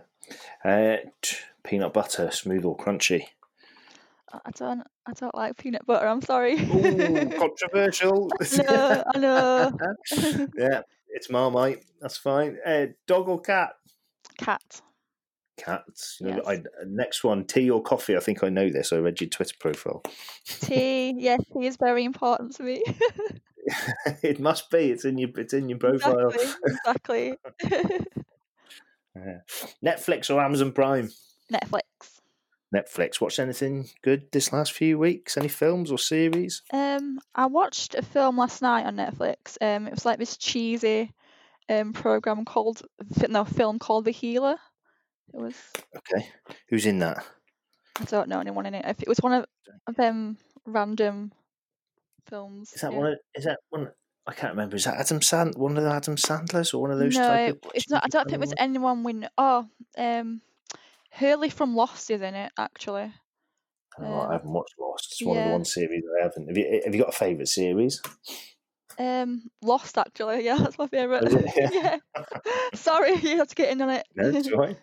Uh, 0.63 0.97
t- 1.21 1.37
peanut 1.63 1.93
butter, 1.93 2.31
smooth 2.31 2.65
or 2.65 2.77
crunchy? 2.77 3.25
I 4.33 4.51
don't. 4.51 4.83
I 5.05 5.13
don't 5.13 5.35
like 5.35 5.57
peanut 5.57 5.85
butter. 5.85 6.07
I'm 6.07 6.21
sorry. 6.21 6.53
Ooh, 6.53 7.31
controversial. 7.37 8.29
Know. 8.57 9.03
I 9.13 9.17
know. 9.17 9.71
yeah, 10.57 10.81
it's 11.09 11.29
Marmite. 11.29 11.83
That's 11.99 12.17
fine. 12.17 12.57
Uh, 12.65 12.87
dog 13.07 13.27
or 13.27 13.41
cat? 13.41 13.73
Cat 14.37 14.81
cats. 15.61 16.17
You 16.19 16.27
know, 16.27 16.41
yes. 16.47 16.59
I, 16.81 16.85
next 16.85 17.23
one, 17.23 17.45
tea 17.45 17.69
or 17.69 17.81
coffee. 17.81 18.15
I 18.15 18.19
think 18.19 18.43
I 18.43 18.49
know 18.49 18.69
this. 18.69 18.91
I 18.91 18.97
read 18.97 19.21
your 19.21 19.29
Twitter 19.29 19.55
profile. 19.59 20.03
Tea, 20.45 21.13
yes, 21.17 21.41
tea 21.53 21.67
is 21.67 21.77
very 21.77 22.03
important 22.03 22.55
to 22.55 22.63
me. 22.63 22.83
it 24.23 24.39
must 24.39 24.69
be. 24.69 24.91
It's 24.91 25.05
in 25.05 25.17
your. 25.17 25.29
It's 25.37 25.53
in 25.53 25.69
your 25.69 25.77
profile. 25.77 26.29
Exactly. 26.29 27.37
exactly. 27.55 28.05
Netflix 29.85 30.33
or 30.33 30.41
Amazon 30.41 30.71
Prime? 30.71 31.11
Netflix. 31.51 31.81
Netflix. 32.73 33.19
Watched 33.19 33.39
anything 33.39 33.89
good 34.01 34.31
this 34.31 34.53
last 34.53 34.71
few 34.71 34.97
weeks? 34.97 35.37
Any 35.37 35.49
films 35.49 35.91
or 35.91 35.97
series? 35.97 36.61
Um, 36.71 37.19
I 37.35 37.47
watched 37.47 37.95
a 37.95 38.01
film 38.01 38.37
last 38.37 38.61
night 38.61 38.85
on 38.85 38.95
Netflix. 38.95 39.57
Um, 39.61 39.87
it 39.87 39.91
was 39.93 40.05
like 40.05 40.19
this 40.19 40.37
cheesy 40.37 41.13
um 41.69 41.93
program 41.93 42.43
called 42.43 42.81
no 43.29 43.45
film 43.45 43.79
called 43.79 44.05
The 44.05 44.11
Healer. 44.11 44.57
It 45.33 45.39
was. 45.39 45.55
Okay. 45.95 46.27
Who's 46.69 46.85
in 46.85 46.99
that? 46.99 47.25
I 47.99 48.05
don't 48.05 48.29
know 48.29 48.39
anyone 48.39 48.65
in 48.65 48.73
it. 48.73 48.85
If 48.85 49.01
it 49.01 49.07
was 49.07 49.19
one 49.19 49.33
of, 49.33 49.45
of 49.87 49.95
them 49.95 50.37
random 50.65 51.31
films. 52.27 52.71
Is 52.73 52.81
that 52.81 52.91
yeah. 52.91 52.97
one? 52.97 53.07
Of, 53.07 53.17
is 53.35 53.45
that 53.45 53.59
one? 53.69 53.91
I 54.27 54.33
can't 54.33 54.53
remember. 54.53 54.75
Is 54.75 54.85
that 54.85 54.99
Adam 54.99 55.21
Sand? 55.21 55.55
One 55.55 55.77
of 55.77 55.83
the 55.83 55.91
Adam 55.91 56.17
Sandlers 56.17 56.73
or 56.73 56.81
one 56.81 56.91
of 56.91 56.99
those? 56.99 57.15
No, 57.15 57.27
type 57.27 57.65
of 57.65 57.71
it's 57.73 57.89
not. 57.89 58.03
I 58.03 58.07
don't 58.07 58.25
think 58.25 58.35
it 58.35 58.39
was 58.39 58.53
anyone 58.57 59.03
know. 59.03 59.29
Oh, 59.37 59.67
um, 59.97 60.41
Hurley 61.11 61.49
from 61.49 61.75
Lost 61.75 62.09
is 62.11 62.21
in 62.21 62.35
it 62.35 62.51
actually. 62.57 63.11
Oh, 63.99 64.05
um, 64.05 64.29
I 64.29 64.33
haven't 64.33 64.51
watched 64.51 64.75
Lost. 64.79 65.07
It's 65.11 65.25
one 65.25 65.35
yeah. 65.35 65.43
of 65.43 65.47
the 65.47 65.53
one 65.53 65.65
series 65.65 66.03
I 66.19 66.23
haven't. 66.23 66.47
Have 66.47 66.57
you? 66.57 66.81
Have 66.85 66.95
you 66.95 67.01
got 67.01 67.13
a 67.13 67.17
favourite 67.17 67.47
series? 67.47 68.01
Um, 68.99 69.49
Lost 69.61 69.97
actually, 69.97 70.45
yeah, 70.45 70.57
that's 70.59 70.77
my 70.77 70.87
favourite. 70.87 71.23
Yeah. 71.57 71.69
yeah. 71.73 71.97
Sorry, 72.73 73.15
you 73.15 73.37
have 73.37 73.47
to 73.47 73.55
get 73.55 73.71
in 73.71 73.81
on 73.81 73.89
it. 73.89 74.05
No, 74.15 74.29
it's 74.29 74.51
right. 74.51 74.77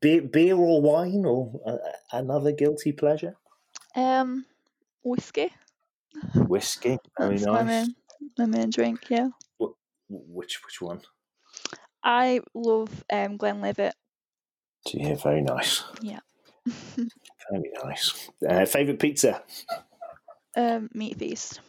beer, 0.00 0.22
beer 0.22 0.56
or 0.56 0.80
wine 0.80 1.24
or 1.24 1.60
uh, 1.66 1.76
another 2.12 2.52
guilty 2.52 2.92
pleasure? 2.92 3.36
Um, 3.96 4.44
whiskey. 5.02 5.52
Whiskey, 6.34 6.98
very 7.18 7.36
that's 7.36 7.46
nice. 7.46 7.54
My 7.54 7.62
main, 7.64 7.94
my 8.38 8.46
main 8.46 8.70
drink, 8.70 9.06
yeah. 9.08 9.28
What, 9.58 9.72
which 10.08 10.60
which 10.64 10.80
one? 10.80 11.00
I 12.04 12.40
love 12.54 13.04
um 13.12 13.36
Glenlivet. 13.36 13.94
Yeah, 14.92 15.16
very 15.16 15.42
nice. 15.42 15.82
Yeah. 16.00 16.20
very 16.66 17.70
nice. 17.82 18.30
Uh, 18.48 18.64
favorite 18.66 19.00
pizza? 19.00 19.42
Um, 20.56 20.88
meat 20.94 21.18
feast. 21.18 21.60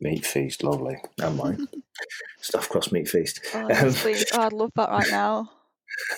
Meat 0.00 0.26
feast, 0.26 0.62
lovely. 0.62 0.96
And 1.18 1.36
mine. 1.36 1.68
Stuffed 2.40 2.70
cross 2.70 2.92
meat 2.92 3.08
feast. 3.08 3.40
Oh, 3.54 3.60
um, 3.60 3.68
oh, 3.70 4.40
I'd 4.40 4.52
love 4.52 4.70
that 4.76 4.88
right 4.88 5.10
now. 5.10 5.50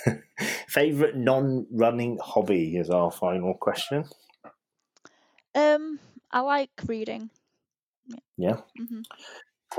Favorite 0.69 1.17
non-running 1.17 2.19
hobby 2.23 2.77
is 2.77 2.91
our 2.91 3.11
final 3.11 3.55
question. 3.55 4.05
Um, 5.55 5.99
I 6.31 6.41
like 6.41 6.71
reading. 6.87 7.31
Yeah. 8.37 8.57
Mm-hmm. 8.79 9.03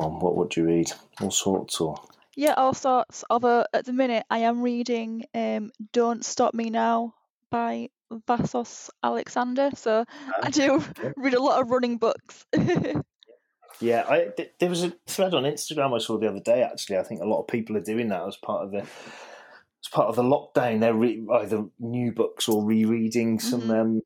Um, 0.03 0.19
what 0.19 0.35
would 0.35 0.55
you 0.55 0.65
read? 0.65 0.91
All 1.21 1.31
sorts, 1.31 1.79
or 1.79 1.97
yeah, 2.35 2.53
all 2.53 2.73
sorts. 2.73 3.23
Although 3.29 3.65
at 3.73 3.85
the 3.85 3.93
minute 3.93 4.25
I 4.29 4.39
am 4.39 4.61
reading 4.61 5.25
um, 5.33 5.71
"Don't 5.93 6.23
Stop 6.23 6.53
Me 6.53 6.69
Now" 6.69 7.13
by 7.49 7.89
Vassos 8.27 8.89
Alexander, 9.03 9.69
so 9.75 10.05
I 10.41 10.49
do 10.49 10.83
read 11.17 11.33
a 11.33 11.41
lot 11.41 11.61
of 11.61 11.69
running 11.69 11.97
books. 11.97 12.45
yeah, 13.79 14.05
I, 14.07 14.27
th- 14.35 14.53
there 14.59 14.69
was 14.69 14.83
a 14.83 14.93
thread 15.07 15.33
on 15.33 15.43
Instagram 15.43 15.95
I 15.95 15.99
saw 15.99 16.17
the 16.17 16.29
other 16.29 16.41
day. 16.41 16.63
Actually, 16.63 16.97
I 16.97 17.03
think 17.03 17.21
a 17.21 17.27
lot 17.27 17.41
of 17.41 17.47
people 17.47 17.77
are 17.77 17.81
doing 17.81 18.09
that 18.09 18.27
as 18.27 18.37
part 18.37 18.65
of 18.65 18.71
the 18.71 18.79
as 18.79 19.89
part 19.91 20.07
of 20.07 20.15
the 20.15 20.23
lockdown. 20.23 20.81
They're 20.81 20.93
re- 20.93 21.25
either 21.35 21.65
new 21.79 22.11
books 22.11 22.49
or 22.49 22.65
rereading 22.65 23.39
some 23.39 23.61
mm-hmm. 23.61 23.71
um, 23.71 24.01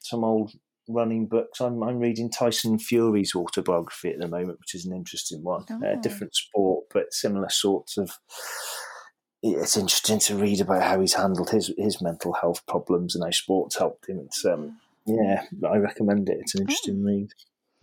some 0.00 0.24
old 0.24 0.52
running 0.88 1.26
books. 1.26 1.60
I'm 1.60 1.82
I'm 1.82 1.98
reading 1.98 2.30
Tyson 2.30 2.78
Fury's 2.78 3.34
autobiography 3.34 4.10
at 4.10 4.18
the 4.18 4.28
moment, 4.28 4.58
which 4.60 4.74
is 4.74 4.86
an 4.86 4.94
interesting 4.94 5.42
one. 5.42 5.64
Uh, 5.70 5.78
oh. 5.82 5.92
Uh, 5.92 6.00
different 6.00 6.34
sport, 6.34 6.86
but 6.92 7.12
similar 7.12 7.48
sorts 7.50 7.96
of 7.98 8.10
it's 9.42 9.76
interesting 9.76 10.18
to 10.18 10.36
read 10.36 10.60
about 10.60 10.82
how 10.82 11.00
he's 11.00 11.14
handled 11.14 11.50
his 11.50 11.72
his 11.78 12.02
mental 12.02 12.32
health 12.32 12.66
problems 12.66 13.14
and 13.14 13.24
how 13.24 13.30
sports 13.30 13.78
helped 13.78 14.08
him. 14.08 14.20
It's 14.24 14.44
um, 14.44 14.78
yeah, 15.06 15.44
I 15.68 15.76
recommend 15.76 16.28
it. 16.28 16.38
It's 16.40 16.54
an 16.54 16.62
interesting 16.62 17.02
oh. 17.02 17.06
read. 17.06 17.28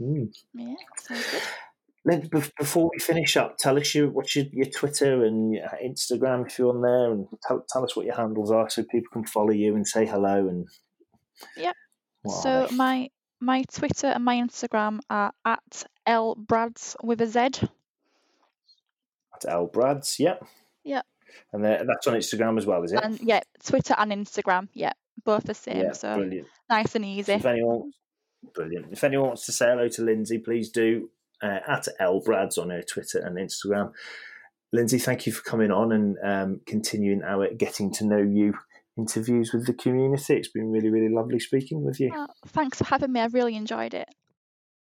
Mm. 0.01 0.33
Yeah, 0.53 0.75
sounds 0.99 1.31
good. 1.31 1.41
Then 2.07 2.29
before 2.29 2.91
we 2.93 2.99
finish 2.99 3.35
up, 3.35 3.57
tell 3.57 3.79
us 3.79 3.95
your 3.95 4.09
what's 4.09 4.35
your, 4.35 4.45
your 4.51 4.67
Twitter 4.67 5.25
and 5.25 5.53
your 5.53 5.67
Instagram 5.83 6.45
if 6.45 6.59
you're 6.59 6.69
on 6.69 6.81
there, 6.81 7.11
and 7.11 7.27
tell, 7.47 7.65
tell 7.67 7.83
us 7.83 7.95
what 7.95 8.05
your 8.05 8.15
handles 8.15 8.51
are 8.51 8.69
so 8.69 8.83
people 8.83 9.09
can 9.11 9.25
follow 9.25 9.51
you 9.51 9.75
and 9.75 9.87
say 9.87 10.05
hello 10.05 10.47
and. 10.47 10.67
Yeah. 12.25 12.41
So 12.41 12.67
my 12.71 13.09
my 13.39 13.63
Twitter 13.71 14.07
and 14.07 14.23
my 14.23 14.35
Instagram 14.35 14.99
are 15.09 15.33
at 15.45 15.83
lbradz 16.07 16.95
with 17.03 17.21
a 17.21 17.27
Z. 17.27 17.39
At 19.33 19.41
lbradz, 19.43 20.19
yep. 20.19 20.45
Yep 20.83 21.05
and 21.53 21.63
that's 21.63 22.07
on 22.07 22.15
Instagram 22.15 22.57
as 22.57 22.65
well, 22.65 22.83
is 22.83 22.91
it? 22.91 22.99
And 23.03 23.19
yeah, 23.21 23.41
Twitter 23.63 23.95
and 23.97 24.11
Instagram, 24.11 24.67
yeah, 24.73 24.93
both 25.23 25.43
the 25.43 25.53
same. 25.53 25.77
Yeah, 25.77 25.91
so 25.93 26.15
brilliant. 26.15 26.47
nice 26.69 26.95
and 26.95 27.05
easy. 27.05 27.33
If 27.33 27.45
anyone, 27.45 27.91
brilliant. 28.53 28.87
If 28.91 29.03
anyone 29.03 29.27
wants 29.27 29.45
to 29.45 29.51
say 29.51 29.67
hello 29.67 29.87
to 29.89 30.03
Lindsay, 30.03 30.37
please 30.37 30.69
do 30.69 31.09
uh, 31.41 31.59
at 31.67 31.87
lbradz 31.99 32.57
on 32.57 32.69
her 32.69 32.81
Twitter 32.81 33.19
and 33.19 33.37
Instagram. 33.37 33.93
Lindsay, 34.73 34.99
thank 34.99 35.25
you 35.25 35.31
for 35.31 35.43
coming 35.43 35.71
on 35.71 35.91
and 35.91 36.17
um, 36.23 36.61
continuing 36.65 37.23
our 37.23 37.53
getting 37.53 37.91
to 37.93 38.05
know 38.05 38.17
you 38.17 38.55
interviews 38.97 39.51
with 39.53 39.65
the 39.65 39.73
community. 39.73 40.35
It's 40.35 40.49
been 40.49 40.71
really, 40.71 40.89
really 40.89 41.13
lovely 41.13 41.39
speaking 41.39 41.83
with 41.83 41.99
you. 41.99 42.11
Oh, 42.13 42.27
thanks 42.47 42.77
for 42.77 42.85
having 42.85 43.11
me. 43.11 43.19
I've 43.19 43.33
really 43.33 43.55
enjoyed 43.55 43.93
it. 43.93 44.07